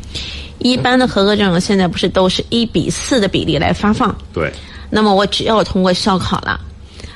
[0.59, 4.15] 一般的合格证现在不是都是一比四的比例来发放？
[4.33, 4.53] 对，
[4.91, 6.61] 那么我只要通过校考了，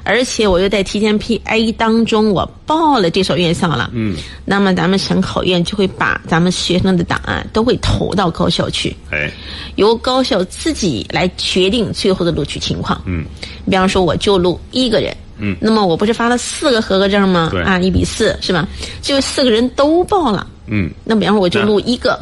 [0.06, 9.30] 而且我又在提前批 A 当中我报了这所院校了，嗯，那么咱们省考院就会把咱们学生的档案都会投到高校去，哎，
[9.74, 13.02] 由高校自己来决定最后的录取情况。
[13.04, 13.24] 嗯，
[13.68, 17.48] 比方说我就录一个人，嗯那么我不是发了四个合格证吗？
[17.50, 18.66] 对啊，一比四是吧？
[19.02, 22.18] 就四个人都报了，嗯，那比方说我就录一个。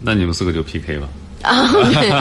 [0.00, 1.08] 那你们四个就 PK 吧。
[1.42, 1.70] 啊，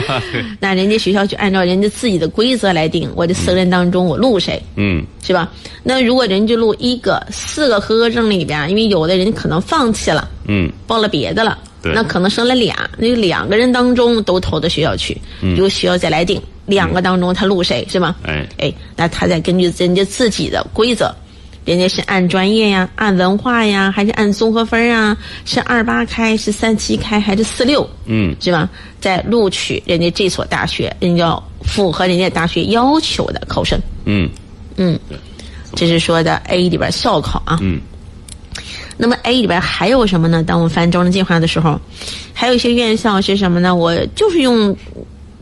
[0.60, 5.52] 那人家学校就按照人家自己的规则来定，我这四个人当中我录谁，嗯，是吧？
[5.84, 11.94] 那如果人就录一个，四个合格证里边，因为有的人可能放弃了，嗯，报了别的了，对。
[11.94, 15.20] 那可能生了俩，那两个人当中都投到学校去，
[15.58, 18.16] 由学校再来定两个当中他录谁，是吧？
[18.24, 21.14] 哎，哎，那他再根据人家自己的规则，
[21.66, 25.18] 人家是按专业呀，按文化呀，还是按综合分啊？
[25.46, 27.88] 是二八开，是三七开，还是四六？
[28.06, 28.70] 嗯，是吧？
[29.02, 33.80] 在录取人家这所大学，人家要符合人家大学要求的考生。
[34.06, 34.30] 嗯，
[34.78, 34.98] 嗯，
[35.74, 37.58] 这是说的 A 里边校考啊。
[37.62, 37.82] 嗯，
[38.96, 40.44] 那么 A 里边还有什么呢？
[40.44, 41.82] 当我们翻招生计划的时候，
[42.32, 43.76] 还有一些院校是什么呢？
[43.76, 44.76] 我就是用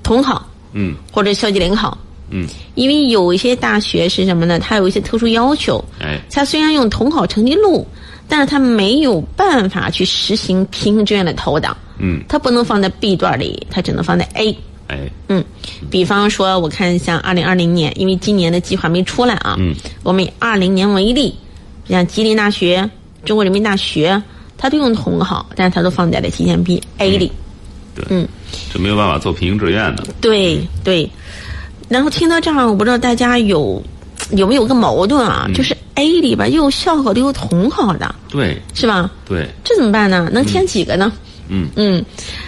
[0.02, 1.98] 统考嗯，或者校级联考。
[2.34, 4.58] 嗯，因为有一些大学是什么呢？
[4.60, 5.84] 它有一些特殊要求。
[6.02, 7.88] 哎，它虽然用统考成绩录，
[8.28, 11.78] 但是它没有办法去实行平行志愿的投档。
[12.00, 14.58] 嗯，它不能放在 B 段里，它只能放在 A。
[14.88, 15.44] 哎，嗯，
[15.90, 21.36] 比方说，我看像二零二零年，因为今年的计划没出来啊，嗯，我们以二零年为例，
[21.88, 22.90] 像吉林大学、
[23.24, 24.22] 中国人民大学，
[24.58, 27.32] 它都用统考，但是它都放在了提前批 A 里。
[27.96, 28.28] 对，嗯，
[28.74, 30.04] 这没有办法做平行志愿的。
[30.20, 31.10] 对对，
[31.94, 33.82] 然后听到这儿，我不知道大家有
[34.32, 35.48] 有没有个矛盾啊？
[35.54, 39.12] 就是 A 里边又有校考的，又有统考的，对，是吧？
[39.26, 40.28] 对，这怎么办呢？
[40.34, 41.14] 能填几个呢？
[41.50, 42.04] 嗯嗯，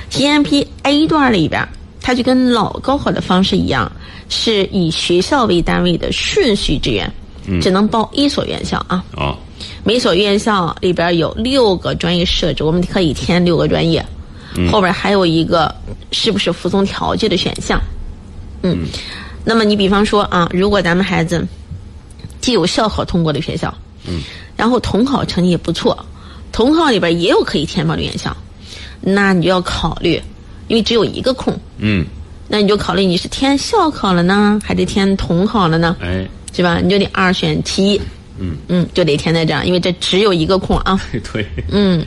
[0.10, 1.64] 提前批 A 段里边，
[2.02, 3.92] 它就跟老高考的方式一样，
[4.30, 7.14] 是以学校为单位的顺序志愿，
[7.62, 9.04] 只能报一所院校啊。
[9.16, 9.38] 哦，
[9.84, 14.04] 每所院校里边有六个专业设置，我们可以填六个专业，
[14.72, 15.74] 后边还有一个
[16.12, 17.80] 是不是服从调剂的选项。
[18.64, 18.80] 嗯，
[19.46, 21.48] 那么你比方说啊，如果咱们孩子
[22.42, 23.74] 既有校考通过的学校，
[24.08, 24.22] 嗯，
[24.58, 26.06] 然后统考成绩也不错，
[26.52, 28.36] 统考里边也有可以填报的院校，
[29.00, 30.22] 那你就要考虑，
[30.68, 32.06] 因为只有一个空，嗯，
[32.48, 35.96] 那你就考虑你是填校考了呢，还是填统考了呢？
[36.02, 36.80] 哎，是吧？
[36.84, 38.02] 你就得二选其一。
[38.38, 41.00] 嗯嗯，就得填在这儿，因为这只有一个空啊。
[41.32, 42.06] 对，嗯，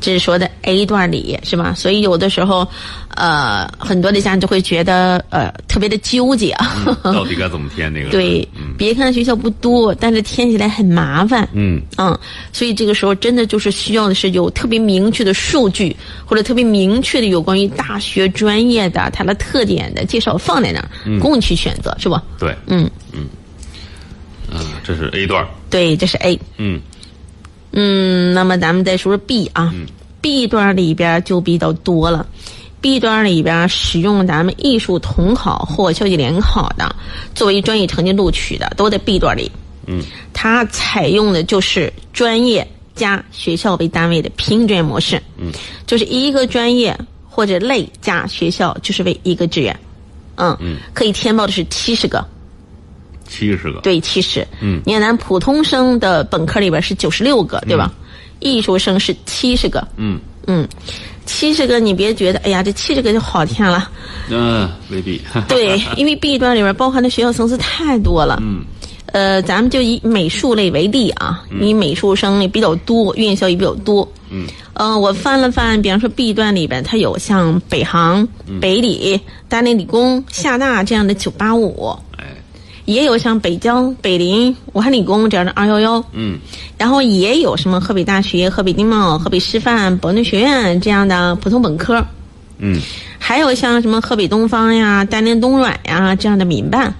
[0.00, 1.72] 这是说的 A 段里是吧？
[1.74, 2.66] 所以有的时候，
[3.14, 6.98] 呃，很多的家长就会觉得呃特别的纠结啊。
[7.04, 8.10] 到底该怎么填那个？
[8.10, 11.48] 对，嗯别看学校不多，但是填起来很麻烦。
[11.52, 12.18] 嗯嗯，
[12.52, 22.18] 所以这个时候真的就是需要的是有特别明确的数据，或者特别明确的有关于大学专业的它的特点的介绍放在那儿，供你去选择，是不？
[22.38, 23.28] 对，嗯，嗯，
[24.82, 25.46] 这是 A 段。
[25.70, 26.38] 对，这是 A。
[26.56, 26.80] 嗯
[27.72, 29.72] 嗯，那么咱们再说说 B 啊、
[30.20, 32.26] b 段里边就比较多了。
[32.80, 36.94] B 段里边使用咱们艺术统考或校际联考的，
[37.34, 39.50] 作为专业成绩录取的，都在 B 段里。
[39.86, 45.22] 嗯，它采用的就是专业加学校为单位的拼专业模式。
[45.36, 45.52] 嗯，
[45.86, 46.96] 就是一个专业
[47.28, 49.78] 或者类加学校，就是为一个志愿。
[50.34, 52.24] 嗯，嗯可以填报的是七十个。
[53.32, 53.80] 七十个。
[53.80, 54.46] 对，七十。
[54.60, 57.90] 嗯你看咱普通生的本科里边是九十六个，对吧？
[58.40, 59.86] 艺术生是七十个。
[59.96, 60.68] 嗯嗯，
[61.24, 63.88] 七十个你别觉得，哎呀，这七十个就好填了。
[64.28, 65.20] 嗯，未必。
[65.48, 68.38] 对，因为 B 段里边包含的学校层次太多了。
[68.42, 68.64] 嗯
[69.12, 74.10] 呃，咱们就以美术类为例啊，因为美术生也比较多，院校也比较多。
[74.30, 78.26] 嗯呃，我翻了翻，比方说 B 段里边，它有像北航、
[78.58, 82.11] 北理、大连理工、厦大这样的985，哎
[82.84, 86.04] 也有像北交、北林、武汉理工这样的211。
[86.12, 86.38] 嗯
[86.76, 92.04] 然后也有什么河北大学、河北经贸、河北师范、保定学院这样的普通本科，
[92.58, 92.80] 嗯
[93.18, 96.92] 还有像什么河北东方呀、大连东软呀这样的民办，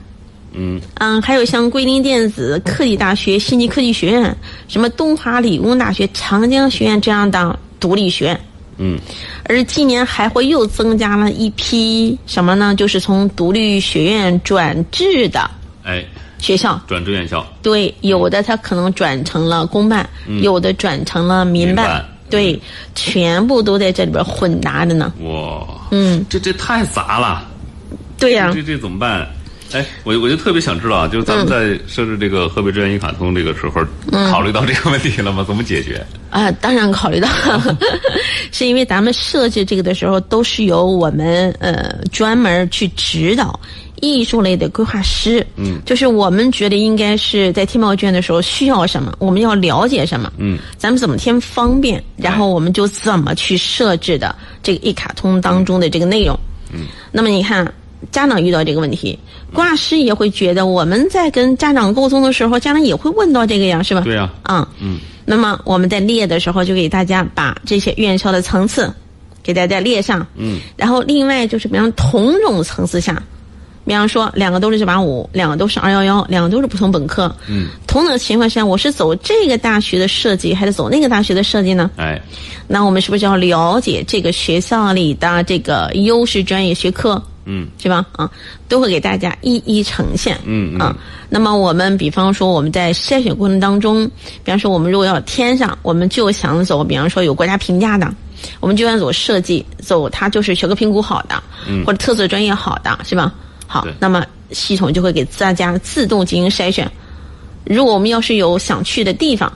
[0.53, 4.37] 嗯嗯，还有像桂林电子科技大学、信息科技学院、
[4.68, 8.40] 什么东华理工大学、长江学院这样的独立学院。
[8.79, 8.99] 嗯
[9.45, 12.75] 而今年还会又增加了一批什么呢？
[12.75, 15.51] 就是从独立学院转制的
[15.85, 16.05] 哎，
[16.38, 16.81] 学校。
[16.87, 17.47] 转志愿校。
[17.62, 20.09] 对，有的他可能转成了公办，
[20.40, 22.61] 有的转成了民办，民办对，
[22.95, 25.12] 全部都在这里边混杂着呢。
[25.21, 27.49] 哇，嗯，这这太杂了。
[28.18, 29.29] 对呀、这这怎么办？
[29.73, 33.83] 哎，我我就特别想知道啊，就是咱们在设置这个河北志愿一卡通这个时候，
[34.31, 35.42] 考虑到这个问题了吗？
[35.49, 36.05] 怎么解决？
[36.31, 37.29] 啊，当然考虑到，
[38.53, 43.59] 是因为咱们设置这个的时候，都是由我们呃专门去指导
[44.03, 45.47] 艺术类的规划师。
[45.57, 50.31] 嗯，就是我们觉得应该是在填报志愿的时候需要什么，我们要了解什么。
[50.37, 56.38] 嗯，咱们怎么填方便，然后我们就怎么去设置的这个一卡通当中的这个内容。
[56.71, 57.73] 嗯，那么你看。
[58.11, 59.17] 家长遇到这个问题，
[59.55, 64.01] 规划师也会觉得我们在跟家长沟通的时候，家长也会问到这个呀，是吧？
[64.01, 68.93] 对呀啊，嗯，那么我们在列的时候，就给大家把这些院校的层次
[69.41, 70.27] 给大家列上。
[70.35, 73.23] 嗯，然后另外就是，比方同种层次下，
[73.85, 77.35] 比方说两个都是九八五，两个都是二幺幺，两个都是普通本科。
[77.49, 81.90] 嗯，同等情况下，我是走这个大学的设计，还是走那个大学的设计呢？
[81.97, 82.21] 哎，
[82.68, 87.21] 那我们是不是要了解这个学校里的这个优势专业学科？
[87.45, 88.07] 嗯是吧？
[88.12, 88.31] 啊，
[88.68, 90.38] 都会给大家一一呈现。
[90.45, 90.97] 嗯嗯啊，
[91.29, 94.09] 那么我们比方说我们在筛选过程当中，
[94.45, 98.14] 比方说我们如果要填上，我们就想走，比方说有国家评价的，
[98.61, 103.35] 我们就要走设计，走它就是学科评估好的，嗯或者特色专业好的，是吧？
[103.73, 106.87] 好，那么系统就会给大家自动进行筛选。
[107.65, 109.51] 如果我们要是有想去的地方，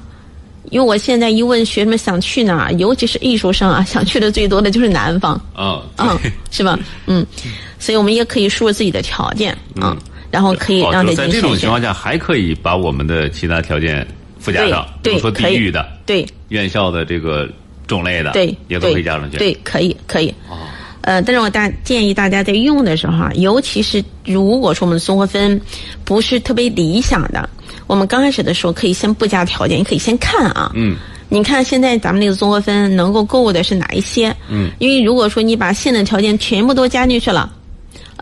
[0.71, 5.35] 因为我现在一问学生们想去哪儿，尤其是艺术生啊， 想去的最多的就是南方。
[5.55, 6.79] 啊，嗯对，是吧？
[7.07, 7.27] 嗯，
[7.79, 9.97] 所以我们也可以输入自己的条件啊，嗯
[10.31, 11.55] 然后可以哦，让就在这种。
[11.57, 14.07] 情况下，还可以把我们的其他条件
[14.39, 17.49] 附加上，比如说地域的、对院校的这个
[17.87, 19.37] 种类的，对，也都可以加上去。
[19.37, 20.33] 对，可以可以。
[20.49, 20.57] 哦，
[21.07, 25.59] 呃，但是我大建议大家在用的时候啊，尤其是如果说我们的综合分
[26.05, 27.49] 不是特别理想的，
[27.87, 30.73] 我们刚开始的时候可以先不加条件，你可以先看啊。
[30.75, 30.97] 嗯
[31.29, 34.35] 你看现在咱们那个综合分能够够的是哪一些？
[34.49, 37.53] 嗯，因为如果说你把现在的条件全部都加进去了，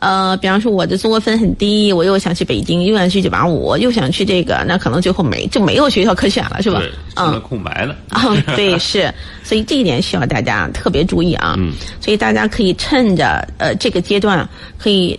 [0.04, 7.40] 呃，比方说我的综合分很低，我又想去北京，又想去九八五，又想去这个，那可能最后没就没有学校可选了，是吧对？，成了嗯。
[7.40, 7.96] 空白了。
[8.10, 9.10] 嗯， 对，是，
[9.42, 11.54] 所以这一点需要大家特别注意啊。
[11.56, 15.18] 嗯，所以大家可以趁着呃这个阶段，可以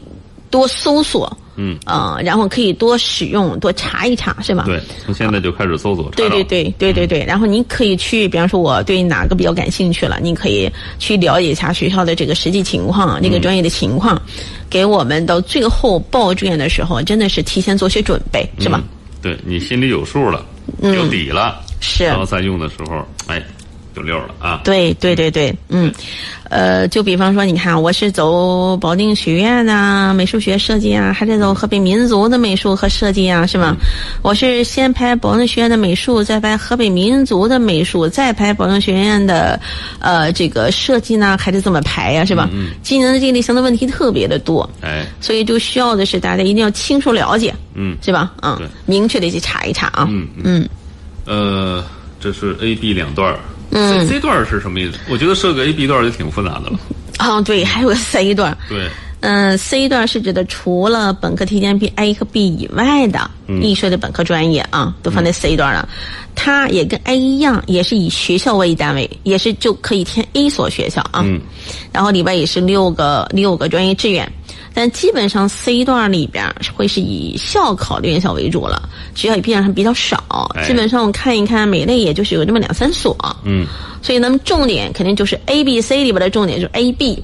[0.51, 4.63] 多搜索，嗯，呃，然后可以多使用，多查一查，是吧？
[4.65, 6.09] 对，从现在就开始搜索。
[6.11, 10.69] 对对对对对对，然后您可以去，比方说我对哪个比较感兴趣了，您可以
[10.99, 14.21] 去了解一下学校的这个实际情况，这个专业的情况，
[14.69, 18.79] 给我们到最后报志愿的时候，真的是提前做些准备，是吧？
[18.83, 18.89] 嗯
[19.25, 20.45] 对你心里有数了，
[20.83, 23.41] 嗯有底了，是然后再用的时候，哎，
[23.95, 24.61] 就溜了啊。
[24.63, 25.91] 对对对对，嗯，
[26.49, 33.75] 呃，就比方说，你看，我是走保定学院呐、美术学设计啊，还得走河北民族的美术和设计啊，是吧？
[34.21, 39.59] 我是先拍保定学院的美术，再拍河北民族的美术，再拍保定学院的
[39.99, 42.49] 呃这个设计呢，还得怎么排呀、是吧？
[42.83, 48.33] 今年的这类型的问题特别的多，哎，所以就需要的是大家一定要清楚了解，嗯是吧？
[48.41, 50.05] 嗯，明确的去查一查啊。
[50.09, 50.69] 嗯嗯
[51.25, 51.83] 呃，
[52.19, 53.39] 这是 A、B 两段儿。
[53.71, 54.97] 嗯，C 段是什么意思？
[55.09, 56.79] 我觉得设个 A、B 段就挺复杂的了。
[57.17, 58.57] 啊， 对，还有个 C 段。
[58.69, 58.89] 对，
[59.21, 63.29] 嗯，C 段是指的除了本科提前批 A 和 B 以外的
[63.61, 65.87] 艺术的本科专业啊，都放在 C 段了。
[66.35, 71.23] 它也跟 A 一样，也是以学校为单位，也是就可以填 A 所学校啊。
[71.25, 71.39] 嗯。
[71.93, 74.29] 然后里边也是六个六个专业志愿，
[74.75, 76.45] 但基本上 C 段里边
[76.75, 83.17] 会是以校考的院校为主了，学校也比上比较少，哎基本上我看一看，每类也就是有这么两三所。
[83.43, 83.65] 嗯，
[84.03, 87.23] 所以那么重点肯定就是 A、B、C 里边的重点就是 A、B。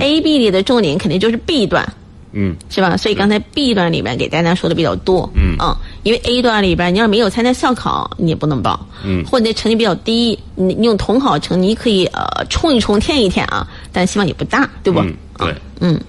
[0.00, 1.86] A、B 里的重点肯定就是 B 段，
[2.32, 2.96] 嗯，是吧？
[2.96, 5.56] 所以刚才 B 段里边给大家说的比较多，嗯
[6.02, 15.00] 因为 A 段里边你要没有参加校考，你也不能报，嗯或者你成绩比较低，你你用统考成绩可以呃冲一冲填一填啊，但希望也不大，对不？
[15.00, 16.00] 嗯，对，嗯，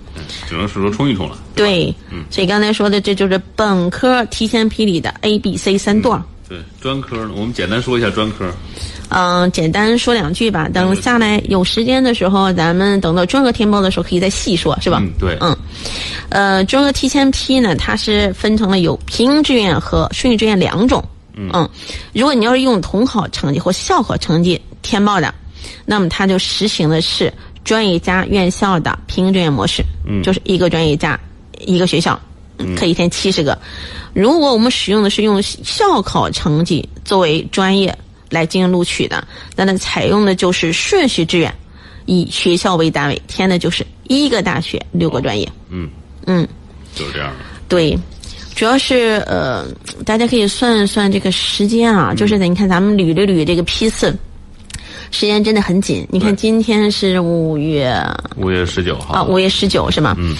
[0.48, 1.38] 只能是说冲一冲了。
[1.56, 6.22] 对，嗯所以刚才说的这就是本科提前批里的 A、B、C 三段。
[6.48, 8.52] 对，专科呢，我们简单说一下专科。
[9.10, 10.68] 嗯，简单说两句吧。
[10.70, 15.00] 等下来有时间的时候，咱们等到专科填报的时候可以再细说，是吧？
[15.02, 15.58] 嗯对嗯，
[16.30, 21.04] 呃，专科提前批呢，它是分成了有平行志愿和顺序志愿两种。
[21.36, 21.68] 嗯，
[22.14, 25.34] 如果你要是用统考成绩或校考成绩填报的，
[25.86, 27.34] 那么它就实行的是
[27.64, 29.84] 专业加院校的平行志愿模式。
[30.06, 31.20] 嗯就是一个专业加
[31.60, 32.20] 一个学校，
[32.76, 33.58] 可以填七十个。
[34.14, 37.98] 如果我们使用的是用校考成绩作为专业
[38.30, 41.54] 来进行录取的，那它采用的就是顺序志愿，
[42.06, 45.50] 以学校为单位填的就是一个大学六个专业。
[45.70, 45.90] 嗯，
[46.28, 46.48] 嗯，
[46.94, 47.36] 就是这样的。
[47.68, 47.98] 对，
[48.56, 49.66] 主要是呃，
[50.06, 54.16] 大家可以算一算这个时间啊，就是你看咱们捋了捋这个批次，
[55.14, 56.06] 时间真的很紧。
[56.10, 57.96] 你看今天是五月
[58.36, 60.16] 五月十九号啊，五月十九是吗？
[60.18, 60.36] 嗯。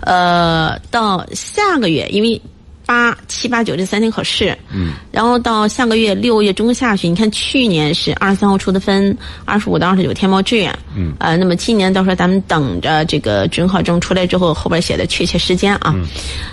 [0.00, 2.40] 呃，到下个月，因为
[2.86, 15.92] 八七八九这三天考试，嗯，然后到下个月六月中下旬，你看去年是二十三号出的分，二十五到二十九填报志愿，嗯，呃，那么今年到时候咱们等着这个准考证出来之后，后边写的确切时间啊。
[15.96, 16.06] 嗯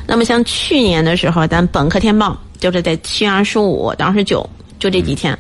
[0.08, 4.48] 那么像去年的时候，咱本科填报就是在七月二十五到二十九，
[4.80, 5.38] 就这几天。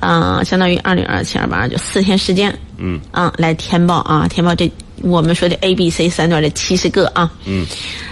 [0.00, 3.00] 啊、相当于二零二七二八二九四天时间，嗯。
[3.12, 4.70] 啊，来填报啊，填报这
[5.02, 7.66] 我们说的 A、B、C 三段的七十个啊，嗯，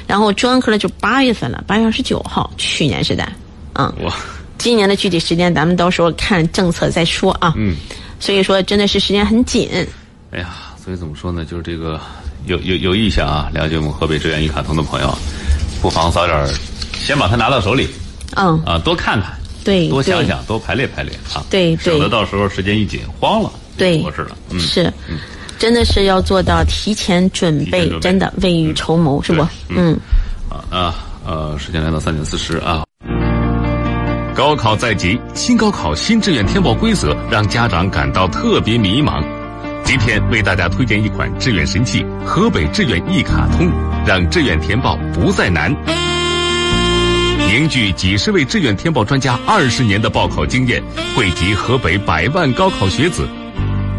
[0.06, 3.30] 然后专科呢就八月份了，八月二十九号，去年是在，
[3.74, 4.14] 嗯，哇，
[4.56, 7.76] 今年的具体时间咱们到时候看政策再说啊，嗯，
[8.20, 9.68] 所以说真的是时间很紧，
[10.30, 11.44] 哎呀，所以怎么说呢？
[11.44, 12.00] 就是这个
[12.46, 15.18] 有有有意向啊，了解我们河北志愿一卡通的朋友，
[15.82, 16.48] 不妨早点
[16.94, 17.86] 先把它拿到手里
[18.36, 24.30] 嗯，啊，多看看，对，多想想，多排列排列啊，对对省得到时候时间一紧慌了，对不合适了。
[24.48, 24.90] 嗯，是，
[25.58, 29.46] 真的是要做到提前准备，准备真的未雨绸缪，是不？
[29.68, 29.94] 嗯，
[30.48, 30.94] 啊啊
[31.26, 32.82] 呃，时间来到三点四十啊。
[34.34, 39.22] 高考在即，新高考新志愿填报规则让家长感到特别迷茫。
[39.84, 43.70] 今天为大家推荐一款志愿神器——河北志愿一卡通，
[44.06, 45.70] 让志愿填报不再难。
[47.46, 50.82] 凝聚几十位志愿填报专家二十年的报考经验，
[51.14, 53.26] 汇集河北百万高考学子，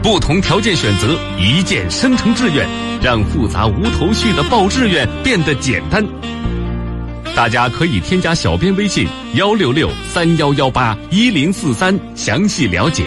[0.03, 2.67] 不同条件选择，一键生成志愿，
[3.01, 6.05] 让复杂无头绪的报志愿变得简单。
[7.35, 13.05] 大家可以添加小编微信幺六六三幺幺八一零四三详细了解。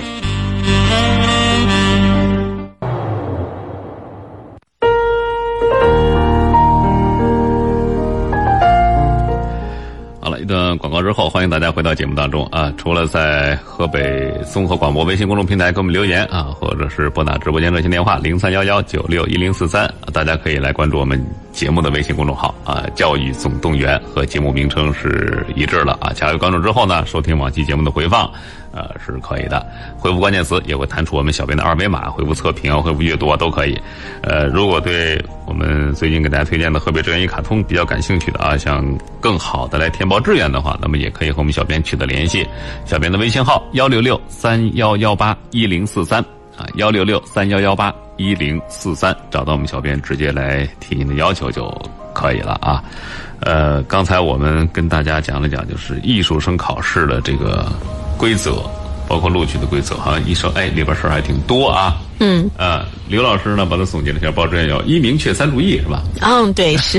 [11.12, 12.72] 后，欢迎大家回到节目当中啊！
[12.76, 21.22] 除了在河北综合广播微信公众平台给我们留言啊，或者是拨打直播间热线电话零三幺幺九六一零四三，大家可以来关注我们
[21.52, 26.12] 节目的微信公众号啊，教育总动员和节目名称是一致的啊。
[26.14, 28.30] 加入关注之后呢，收听往期节目的回放，
[28.72, 29.64] 呃是可以的。
[29.98, 33.78] 回复关键词也会弹出我们小编的二维码，回复测评啊，回复阅读啊都可以。
[34.22, 38.82] 呃，如果对我们最近给大家推荐的河北志愿一卡通比较感兴趣的啊，想
[39.20, 42.46] 更好的来填报志愿的话，那么也可以和我们小编取得联系。
[42.86, 46.24] 小编的微信号幺六六三幺幺八一零四三
[46.56, 51.70] 啊，幺六六三幺幺八一零四三，找到我们小编直接来提您的要求就
[52.12, 52.82] 可以了啊。
[53.40, 57.70] 呃，刚才我们跟大家讲了讲，就是艺术生考试的这个
[58.16, 58.62] 规则。
[59.08, 62.00] 包括录取的规则，好像一说，哎，里边事儿还挺多啊。
[62.20, 66.02] 嗯，呃，刘老师呢，把它总结了一下，报志愿要一明确三注意，是吧？
[66.22, 66.98] 嗯，对，是。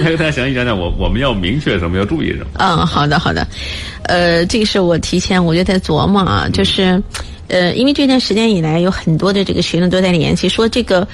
[0.00, 2.46] 来 给大家详细讲讲，我我们要明确什么，要注意什么。
[2.58, 3.44] 嗯，好的，好的。
[4.04, 7.02] 呃，这个是我提前我就在琢磨啊，就是，
[7.52, 11.06] 呃，因为这段时间以来，有很多的这个学生都在联系，说这个。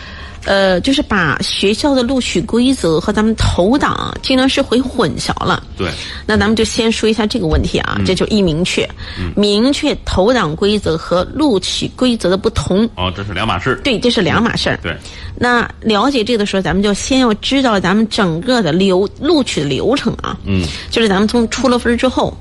[0.45, 5.63] 呃，就是把学校的录取规则和咱们投档竟然是会混淆了。
[5.77, 5.91] 对，
[6.27, 12.89] 那咱们就先说一下这个问题啊，这就一明确，嗯明确投档规则和录取规则的不同。
[12.95, 13.79] 哦，这是两码事。
[13.83, 14.79] 对，这是两码事儿。
[14.81, 14.97] 对，
[15.37, 20.39] 那了解这个的时候，咱们就先要知道咱们整个的流录取流程啊。
[20.45, 22.35] 嗯，就是咱们从出了分之后，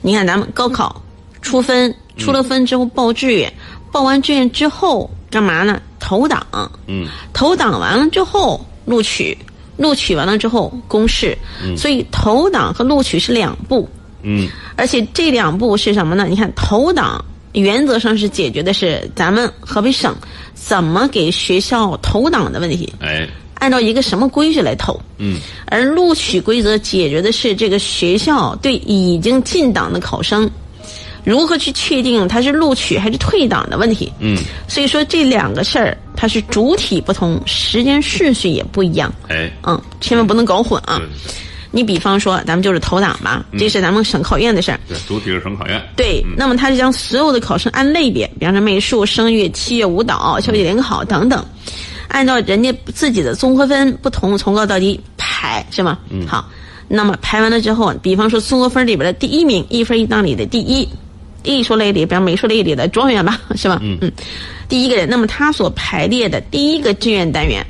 [0.00, 1.02] 你看咱们高考
[1.42, 3.52] 出分，出了分之后报志愿，
[3.90, 5.80] 报完志愿之后干嘛呢？
[5.98, 6.46] 投档。
[6.86, 9.36] 嗯，投档完了之后录取，
[9.76, 11.36] 录取完了之后公示。
[11.76, 13.88] 所以投档和录取是两步。
[14.22, 16.26] 嗯，而且这两步是什么呢？
[16.28, 20.14] 你看投档原则上是解决的是咱们河北省
[20.54, 25.00] 怎么给学校投档的问题，哎，按照一个什么规矩来投。
[25.18, 30.50] 嗯，而录取规则解决的是这个学校对已经进档的考生
[31.24, 34.12] 如何去确定他是录取还是退档的问题。
[34.18, 34.36] 嗯，
[34.68, 39.12] 所以说这两个事儿它是主体不同，时间顺序也不一样。
[39.28, 41.32] 哎，嗯，千万不能搞混啊对！
[41.72, 44.80] 你比方说，咱们就是投档吧，这是咱们省考院的事儿。
[44.88, 45.80] 对，主体是省考院。
[45.94, 51.44] 对，那么它是将所有的考生按类别，比方说美术、声乐、器乐、舞蹈、校际联考等等，
[52.08, 55.96] 按照人家自己的综合分不同，从高到低排，是吗？
[56.08, 56.26] 嗯。
[56.26, 56.50] 好，
[56.88, 60.88] 那么排完了之后，比方说综合分里边的第一名，一分一档里的第一，
[61.42, 63.78] 艺术类里，比方美术类里的状元吧，是吧？
[63.82, 64.12] 嗯嗯。
[64.68, 67.64] 第一个人，那么他所排列的第一个志愿单元，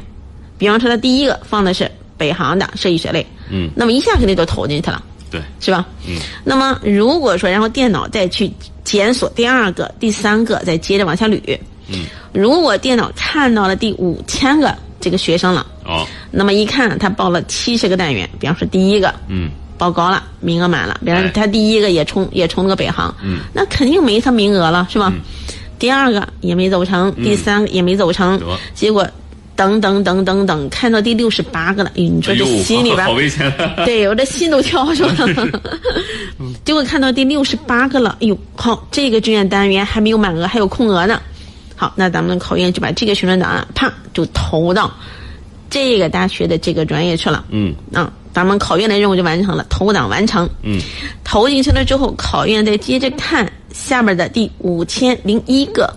[0.59, 5.03] 比方说他第一个放的是北航的设计学类，嗯，那么一下肯定就投进去了。
[5.31, 5.87] 对，是吧？
[6.07, 6.19] 嗯。
[6.45, 8.51] 那么如果说然后电脑再去
[8.85, 11.41] 检索第二个、第三个，再接着往下捋。
[11.89, 12.07] 嗯。
[12.33, 19.51] 如果电脑看到了第五千个这个学生了，哦，那么一看他报了七十个单元，比方说第一个嗯，
[19.81, 25.11] 报高了，名额满了，比方说哎他第一个也冲也冲了个北航，嗯，那肯定没他名额了，是吧？
[25.79, 28.47] 第二个也没走成，第三个也没走成，得。
[28.75, 29.09] 结果
[29.57, 33.51] 等等等等等，看到第六十八个了，哎，你说这心里边好危险。
[33.87, 35.61] 对我这心都跳出来了？
[36.63, 41.19] 结果看到第六十八个了，哎呦，好，这个志愿单元还没有满额，还有空额呢。
[41.75, 44.93] 好，那咱们考院就把这个学生档案啪就投到
[45.71, 47.43] 这个大学的这个专业去了。
[47.49, 47.75] 嗯。
[47.95, 50.49] 啊，咱们考院的任务就完成了，投档完成。
[50.63, 50.81] 嗯，
[51.25, 55.93] 投进去了之后，考院再接着看下边的第五千零一个。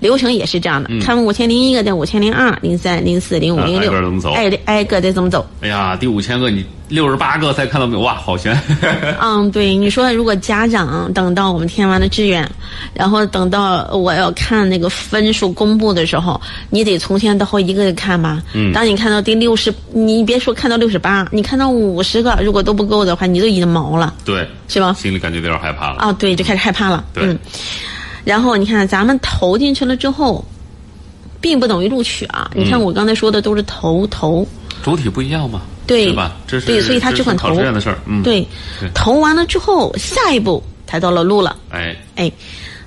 [0.00, 5.46] 流程也是这样的，看完五千零一个，再五千零二、零三、零四、零五、啊零六挨个怎么走，挨挨个再怎么走。
[5.60, 8.00] 哎呀，第五千个你六十八个才看到没有？
[8.00, 8.56] 哇，好悬。
[9.20, 12.48] 嗯，对，你说如果家长等到我们填完了志愿，
[12.94, 16.40] 然后等到我要看那个分数公布的时候，
[16.70, 18.42] 你得从前到后一个个看吧。
[18.54, 24.94] 嗯当你看到第六十，你别说看到六十八，你看到五十个，如果都不够的话，你都已经毛了，对，是吧？
[24.94, 25.96] 心里感觉有点害怕了。
[25.98, 27.04] 啊，对，就开始害怕了。
[27.12, 27.38] 对嗯，
[28.28, 30.44] 然后你看咱们投进去了之后，
[31.40, 32.50] 并不等于录取啊。
[32.54, 34.46] 你看我刚才说的都是投投。
[34.82, 36.36] 主体不一样嘛，对吧？
[36.46, 37.98] 这是对，所以他只管投这是考试院的事儿。
[38.04, 38.46] 嗯，对
[38.78, 41.56] 对，投完了之后，下一步才到了录了。
[41.70, 42.30] 哎，哎，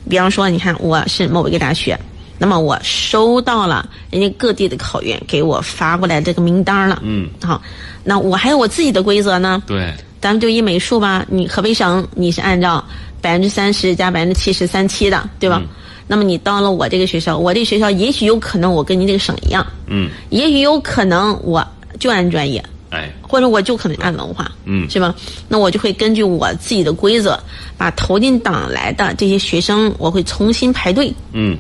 [0.08, 2.00] 比方说，你看我是某一个大学，
[2.38, 7.00] 那么我收到了人家各地的考院给我发过来这个名单了。
[7.02, 7.60] 嗯，好，
[8.04, 9.64] 那我还有我自己的规则呢。
[9.66, 12.86] 对，咱们就以美术吧，你河北省你是按照
[13.22, 15.62] 百分之三十加百分之七十三七的，对吧？
[15.64, 15.70] 嗯。
[16.08, 21.66] 那么你到了我这个学校，我这个学校也许有可能我跟您这个省一样，嗯，也许有可能我
[22.00, 24.90] 就按专业，哎，或者我就可能按文化，嗯。
[24.90, 25.16] 是吧？
[25.48, 27.40] 那我就会根据我自己的规则，
[27.78, 31.14] 把投进党来的这些学生，我会重新排队。
[31.32, 31.58] 嗯，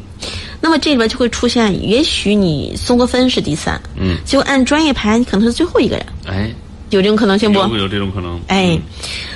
[0.59, 6.51] 那么这里边就会出现，也许你综合分是第三，嗯，结果按专业排，你可能是最后一个人，哎，
[6.92, 7.60] 有这种可能性不？
[7.60, 8.39] 有有这种可能？
[8.48, 8.80] 哎，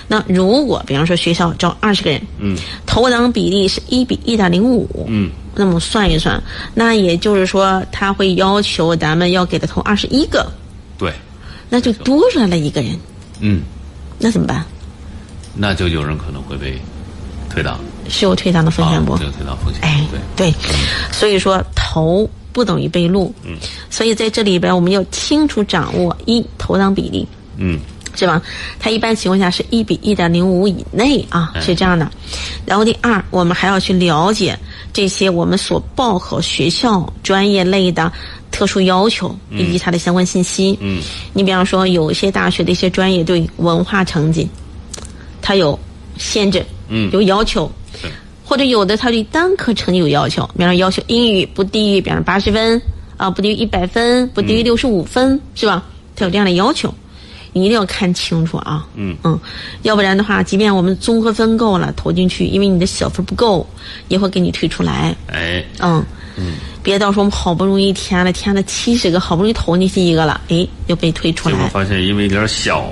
[0.08, 2.56] 那如果比方说学校招二十个人，嗯。
[2.86, 6.42] 投档比例是一比一点零五，嗯，那么算一算，
[6.74, 10.50] 那也就是说他会要求咱们要给他投二十一个，
[10.98, 11.12] 对，
[11.70, 12.98] 那就多出来了一个人，
[13.42, 13.62] 嗯，
[14.18, 14.64] 那怎么办？
[15.54, 16.80] 那就有人可能会被
[17.50, 19.12] 退档，是有退档的风险不？
[19.14, 20.54] 啊，这个退档风险，哎，对，对，
[21.12, 23.58] 所以说投不等于被录，嗯，
[23.90, 27.28] 所以在这里边我们要清楚掌握一投档比例，
[27.58, 27.80] 嗯
[28.18, 28.42] 是吧？
[28.80, 32.10] 它一般情况下是一比一点零五以内啊，哎是这样的。
[32.66, 34.58] 然后第二，我们还要去了解
[34.94, 38.10] 这些我们所报考学校专业类的
[38.52, 40.78] 特殊要求以及它的相关信息。
[40.80, 41.02] 嗯，
[41.34, 44.48] 你比方说，有一些大学的一些专业对文化成绩，
[45.42, 45.78] 它有
[46.18, 47.70] 限制，嗯有要求。
[48.02, 48.08] 是
[48.46, 52.82] 或者有的他对单科成绩有要求，比方说要求英语不低于比方说八十分
[53.18, 55.84] 啊，不低于一百分，不低于六十五分，是吧？
[56.16, 56.94] 他有这样的要求，
[57.56, 58.86] 你一定要看清楚啊。
[58.96, 59.16] 嗯。
[59.24, 59.40] 嗯，
[59.84, 63.66] 要不然的话，即便我们综合分够了投进去，因为你的小分不够，
[64.10, 65.16] 也会给你退出来。
[65.28, 66.04] 哎，嗯。
[66.38, 71.56] 嗯，别到时候我们好不容易填了填了七十个，好不容易投进去一个了，哎，又被退出来。
[71.56, 72.84] 结果发现因为有点小，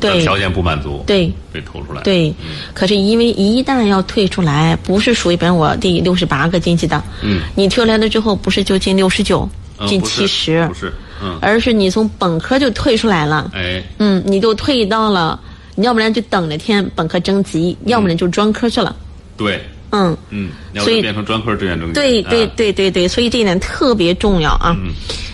[0.00, 0.22] 对。
[0.22, 1.30] 条件不满足，对。
[1.52, 2.32] 被投出来。，对，
[2.72, 9.46] 可是因为一旦要退出来，不是属于本我第六十八个进去的，嗯，你退出来了之后，不是就进六十九、
[9.86, 10.66] 进七十。
[10.68, 10.92] 不，是，
[11.22, 15.38] 嗯，而是你从本科就退出来了，哎，嗯，你就退到了，
[15.74, 18.94] 你要不然就等着填本科征集，要不然就专科去了，
[19.36, 19.60] 对，
[19.90, 24.92] 嗯，嗯，所以变成专科志愿征集，对对啊，对对对，所以这一点特别重要啊，嗯。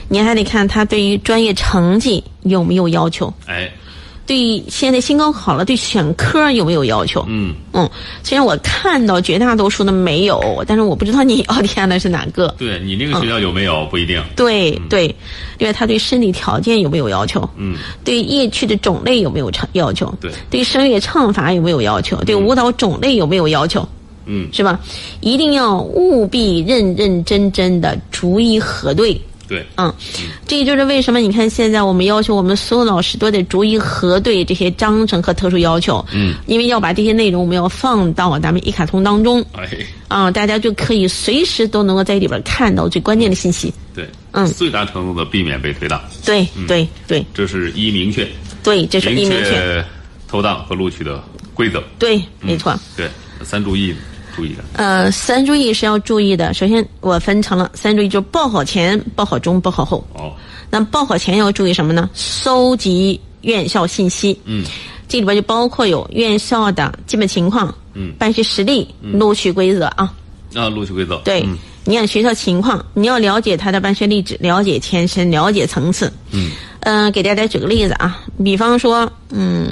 [0.09, 3.69] 你还得看他对于专业成绩有没有要求，哎，
[4.27, 7.89] 对现在新高考了，对选科有没有要求，嗯，嗯，
[8.25, 12.53] 虽然我看到绝大多数的没有，但是我不知道你要填的是哪个。
[12.59, 15.15] 对你那个学校有没有不一定，对对，
[15.59, 17.49] 另外他对身体条件有没有要求？
[17.57, 20.13] 嗯，对乐器的种类有没有唱要求？
[20.21, 22.17] 对对声乐唱法有没有要求？
[22.25, 23.89] 对舞蹈种类有没有要求？
[24.27, 24.81] 嗯，是吧？
[25.21, 29.21] 一定要务必认认真真的逐一核对。
[29.49, 29.93] 对，嗯，
[30.47, 36.05] 这就是为什么你看现在我们要求我们所有老师都得逐一核对这些章程和特殊要求。
[36.13, 39.45] 嗯，因为要把这些内容我们要放到咱们一卡通当中。
[39.53, 39.69] 哎，
[40.09, 43.73] 啊，大家就可以随时都能够在里边看到最关键的信息。
[43.95, 44.47] 对，嗯。
[44.53, 47.25] 最大程度的避免被推档，对对对。
[47.33, 48.27] 这是一明确，
[48.63, 49.85] 对，这是一明确
[50.27, 51.23] 投档和录取的
[51.55, 52.77] 规则，对，没错。
[52.97, 53.09] 对，
[53.43, 53.95] 三注意
[54.37, 56.53] 注意的，呃，三注意是要注意的。
[56.55, 60.07] 首先，我分成了三注意，就是报考前、报考中、报考后。
[60.13, 60.33] 哦，
[60.71, 62.09] 那报考前要注意什么呢？
[62.15, 64.39] 搜集院校信息。
[64.45, 64.65] 嗯，
[65.09, 70.13] 这里边就包括有院校的基本情况，嗯办学实力、录取规则啊。
[70.55, 76.13] 啊录取规则，对，嗯你看学校情况，你要了解他的办学历史，了解前身，了解层次。
[76.33, 79.69] 嗯，呃，给大家举个例子啊，比方说，嗯，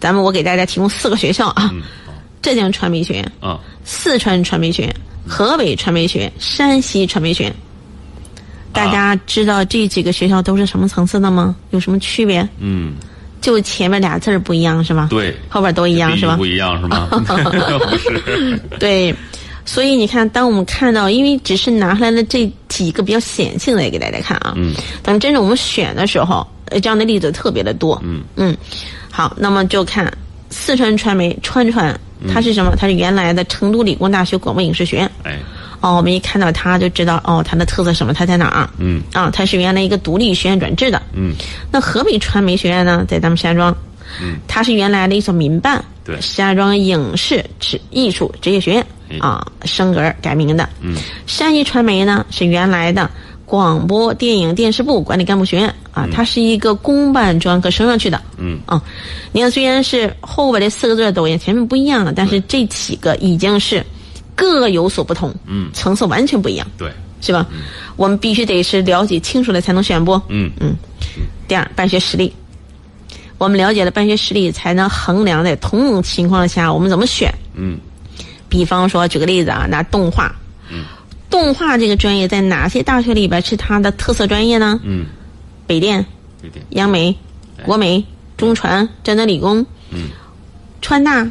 [0.00, 1.82] 咱们我给大家提供四个学校啊，嗯，
[2.42, 4.94] 浙江传媒学院、啊，四川传媒学院、
[5.26, 7.54] 河北传媒学院、山西传媒学院。
[8.72, 11.54] 大家知道这几个学校都是什么层次的吗？
[11.70, 12.46] 有什么区别？
[12.58, 12.94] 嗯，
[13.40, 15.08] 就前面俩字儿不一样是吧？
[15.10, 16.46] 对，后边都一样是吧不？
[16.46, 17.06] 一样是吗？
[17.10, 19.14] 不是，对，
[19.66, 24.72] 所以你看，当我们看到，因为只是拿出来了这几个比较显性的给大家看啊，嗯，
[25.02, 28.56] 等真正我们选的时候，呃，这样的例子特别的多，嗯嗯，
[29.10, 30.10] 好，那么就看
[30.52, 31.98] 四川传媒川传，
[32.32, 32.76] 它是什么？
[32.76, 35.10] 它是原来的成都理工大学广播影视学院。
[35.24, 35.38] 哎，
[35.80, 38.12] 哦，我们一看到它就知道，哦，它的特色什么？
[38.12, 38.68] 它在哪儿？
[38.78, 41.00] 嗯啊，它是原来一个独立学院转制的。
[41.14, 41.32] 嗯，
[41.72, 43.74] 那河北传媒学院呢，在咱们石家庄，
[44.20, 50.68] 嗯，它是原来的一所民办，对石家庄影视职艺术职业学院哎啊，升格改名的。
[50.82, 50.94] 嗯，
[51.26, 53.10] 山西传媒呢是原来的
[53.52, 58.18] 广播电影电视部管理干部学院啊，它是一个公办专科升上去的。
[58.38, 58.58] 嗯。
[58.64, 58.82] 啊，
[59.30, 63.84] 你看虽然是后边这四个字抖音前面不一样了，但是这几个已经是
[64.34, 65.68] 各有所不同，嗯。
[65.74, 66.90] 层次完全不一样，对，
[67.20, 67.46] 是吧？
[67.96, 70.18] 我们必须得是了解清楚了才能选不？
[70.28, 70.50] 嗯。
[70.58, 70.74] 嗯。
[71.46, 72.32] 第二，办学实力，
[73.36, 77.30] 我们了解了办学实力，才能衡量在同等情况下我们怎么选。
[77.54, 77.78] 嗯。
[78.48, 80.41] 比方说，举个例子啊，拿动画，嗯，
[81.32, 84.78] 动画这个专业在哪些大学里边是它的特色专业呢？
[84.84, 85.06] 嗯，
[85.66, 86.04] 北电、
[86.42, 87.16] 北电，央美、
[87.64, 88.04] 国美、
[88.36, 90.10] 中传、江南理工，嗯，
[90.82, 91.26] 川大、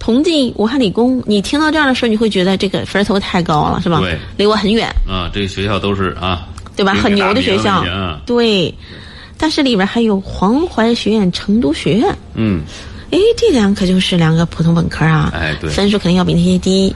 [0.00, 4.00] 同济、武汉理工，你听到这样的事儿，你会觉得这个分儿头太高了，是吧？
[4.00, 4.18] 对。
[4.36, 6.92] 离我很远，啊，这个学校都是啊，对吧？
[6.94, 7.84] 很牛的学校。
[8.26, 8.74] 对。
[9.40, 12.62] 但是里边还有黄淮学院、成都学院，嗯，
[13.12, 15.70] 哎，这两可就是两个普通本科啊，哎对。
[15.70, 16.92] 分数肯定要比那些低。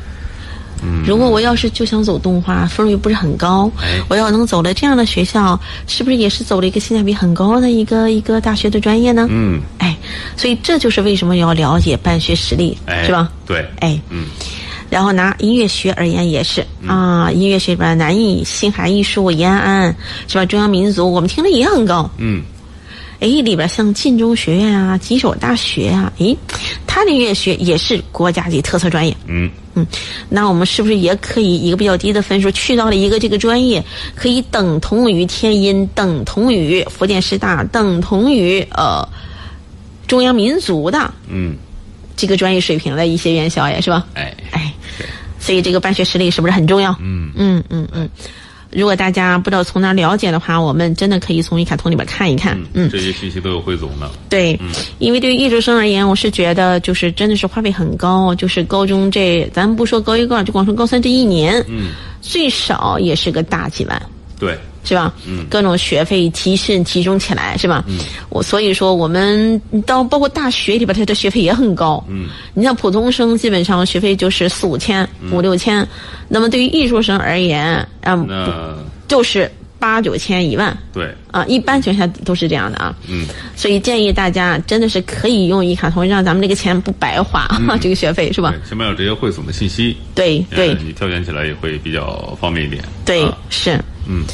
[0.83, 9.27] 嗯，如果我要是就想走动画，分儿又不是很高，哎我要能走了这样的学校，是不是也是走了一个性价比很高的一个一个大学的专业呢？
[9.31, 9.97] 嗯，哎，
[10.37, 13.31] 所以这就是为什么要了解办学实力，哎，是吧？？
[13.47, 14.27] 对，哎，嗯
[14.91, 19.97] 然后拿音乐学而言也是、啊，音乐学里边南艺、星海艺术、延安
[20.29, 20.45] 是吧？
[20.45, 22.11] 中央民族，我们听的也很高。
[22.19, 22.43] 嗯
[23.23, 26.37] 哎，里边像晋中学院啊、吉首大学啊，诶，
[26.89, 29.17] 它的音乐学也是国家级特色专业。
[29.29, 29.87] 嗯嗯，
[30.29, 33.81] 那我们是不是也可以一个比较低的分数去到了一个这个专业，
[34.17, 39.09] 可以等同于天音，等同于福建师大，等同于呃
[40.09, 41.55] 中央民族的嗯，
[42.17, 44.05] 这个专业水平的一些院校呀，是吧？
[44.15, 44.75] 哎，哎，
[45.39, 46.91] 所以这个办学实力是不是很重要？
[47.01, 48.11] 嗯嗯嗯嗯。
[48.73, 52.59] 如果大家不知道从哪了解的话，我们真的可以从一卡通里边看一看。
[52.73, 54.11] 嗯，这些信息都有汇总的。
[54.29, 54.59] 对，
[54.99, 64.03] 因为对于艺术生而言，我是觉得就是真的是花费很高，就是高中这，咱们不说高一高二，就光说高三这一年，嗯，最少也是个大几万。
[64.39, 65.13] 对，是吧？
[65.27, 67.85] 嗯各种学费提升集中起来，是吧？
[67.87, 67.99] 嗯，
[68.31, 72.03] 我所以说我们到包括大学里边，它的学费也很高。
[72.09, 75.87] 嗯，你像普通生，基本上学费就是四五千、五六千，
[76.29, 78.27] 那么对于艺术生而言，嗯，
[79.07, 82.95] 就是八九千、一万对，啊，一般情况下都是这样的啊。
[83.09, 83.27] 嗯，
[83.57, 87.49] 所以建议大家真的是可以用一卡通，让咱们这个钱不白花，
[87.81, 92.83] 这个学费是吧对？，前面有这些汇总的信息，对对呃你挑选起来也会比较方便一点。
[93.05, 93.79] 对啊，是。
[94.09, 94.25] 嗯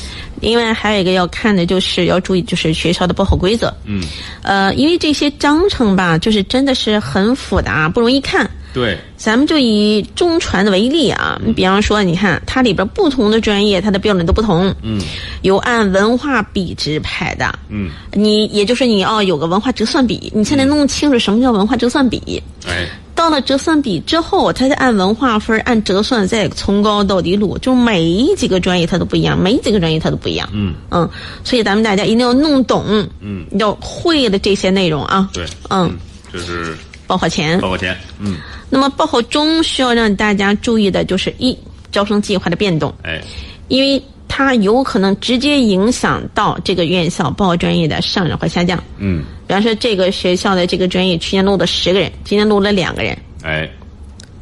[0.40, 3.74] 另外还有一个要看的就是要注意，就是学校的报考规则。
[3.84, 4.00] 嗯，
[4.42, 8.48] 呃，因为这些章程吧，就是真的是很复杂，不容易看。
[8.72, 14.72] 对，咱们就以中传的为例啊，你比方说，你看它里边不同的专业，它的标准都不同。
[14.82, 15.00] 嗯
[15.42, 22.40] 有按文化比值排的，嗯，你也就是你要有个文化折算比，你才能弄清楚什么叫文化折算比。
[22.64, 22.86] 哎，
[23.18, 30.48] 到了折算比之后，他再按文化分按折算再从高到低录，就每几个专业它都不一样，每几个专业它都不一样。
[30.52, 30.72] 嗯。
[30.90, 31.10] 嗯，
[31.42, 35.28] 所以咱们大家一定要弄懂，嗯，要会的这些内容啊。
[35.32, 35.98] 对，嗯，
[36.32, 38.36] 这是报考前，报考前，嗯，
[38.70, 41.58] 那么报考中需要让大家注意的就是一
[41.90, 43.20] 招生计划的变动，哎，
[43.66, 48.80] 因为它有可能直接影响到这个院校报专业的上涨或下降。
[48.98, 53.68] 嗯，比方说，这个学校的这个专业去年录了十个人，今年录了两个人，哎，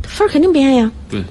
[0.03, 0.91] 分儿肯定变呀。
[1.09, 1.23] 对，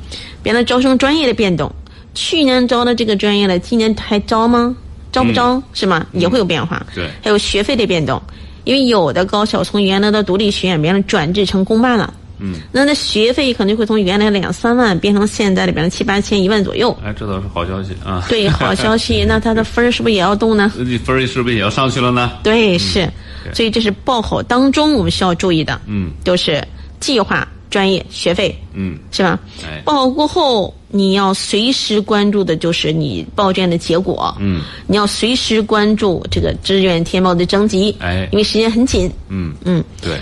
[0.42, 1.72] 变了招生专业的变动，
[2.16, 4.76] 去年招的这个专业了，今年还招吗？
[5.12, 6.06] 招不招、是吗？
[6.14, 6.86] 也会有变化。
[6.96, 8.22] 对还有学费的变动，
[8.64, 12.14] 因为有的高校从原来的独立学院变成转制成公办了。
[12.40, 16.96] 嗯，那那学费可能会从原来两三万变成现在里边的七八千、一万左右。
[17.04, 18.24] 哎，这倒是好消息啊。
[18.30, 20.72] 对，好消息， 那他的分儿是不是也要动呢？
[20.78, 22.32] 你分儿是不是也要上去了呢？
[22.44, 23.10] 对，是，
[23.54, 26.64] 所以这是报考当中我们需要注意的，嗯就是
[27.00, 29.40] 计划、专业、学费，嗯，是吧？
[29.64, 34.36] 哎报考过后，你要随时关注的就是你报卷的结果。
[34.40, 37.96] 嗯，你要随时关注这个志愿填报的征集。
[38.00, 39.12] 哎因为时间很紧。
[39.30, 40.18] 嗯嗯，对，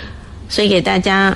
[0.48, 1.34] 所以给大家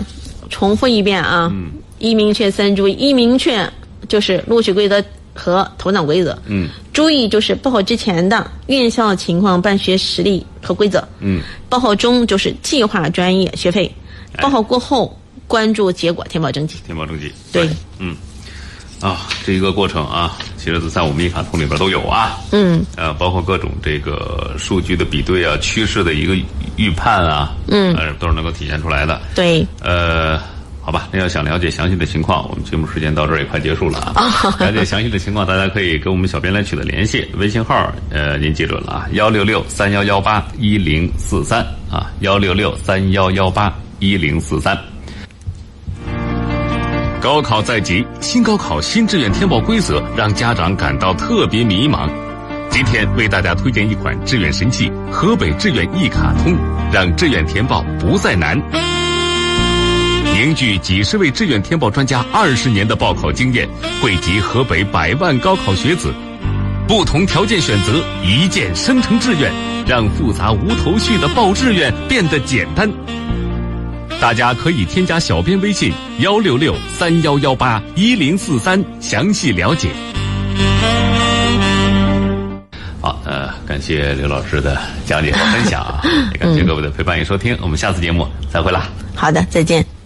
[0.48, 1.50] 重复一遍啊。
[1.52, 1.70] 嗯。
[1.98, 3.68] 一明确三注意，一明确
[4.08, 6.38] 就是录取规则和投档规则。
[6.46, 11.06] 嗯注意就是报考之前的院校情况、办学实力和规则。
[11.18, 13.92] 嗯，报考中就是计划、专业、学费。
[14.32, 15.18] 哎报考过后
[15.48, 16.76] 关注结果，填报征集。
[16.86, 17.32] 填报征集。
[17.52, 17.68] 对，
[17.98, 18.16] 嗯，
[19.00, 20.38] 啊，这一个过程啊，
[20.68, 22.38] 其实在我们一卡通里边都有啊。
[22.52, 26.36] 嗯呃，包括各种这个数据的比对啊，趋势的一个
[26.76, 29.20] 预判啊，嗯呃，都是能够体现出来的。
[29.34, 29.66] 对。
[29.80, 30.38] 呃，
[30.82, 34.54] 好吧，那要想了解详细的情况，我们节目时间到这儿也快结束了啊。
[34.58, 41.60] 了解详细的情况，大家可以跟我们小编来取得联系，微信号呃您记准了啊，幺六六三幺幺八一零四三
[41.90, 44.78] 啊，幺六六三幺幺八一零四三。
[47.20, 52.08] 高考在即，新高考新志愿填报规则让家长感到特别迷茫。
[52.70, 56.56] 今天为大家推荐一款志愿神器——河北志愿一卡通，
[56.92, 58.56] 让志愿填报不再难。
[60.32, 63.68] 凝聚几十位志愿填报专家二十年的报考经验，
[64.00, 66.14] 汇集河北百万高考学子，
[66.86, 69.52] 不同条件选择，一键生成志愿，
[69.84, 72.88] 让复杂无头绪的报志愿变得简单。
[74.20, 79.90] 大家可以添加小编微信幺六六三幺幺八一零四三详细了解。
[83.00, 86.02] 好，呃，感谢刘老师的讲解和分享啊，
[86.34, 88.88] 也感谢各位的陪伴与收听，我们下次节目再会啦。
[89.14, 89.97] 好的，再见。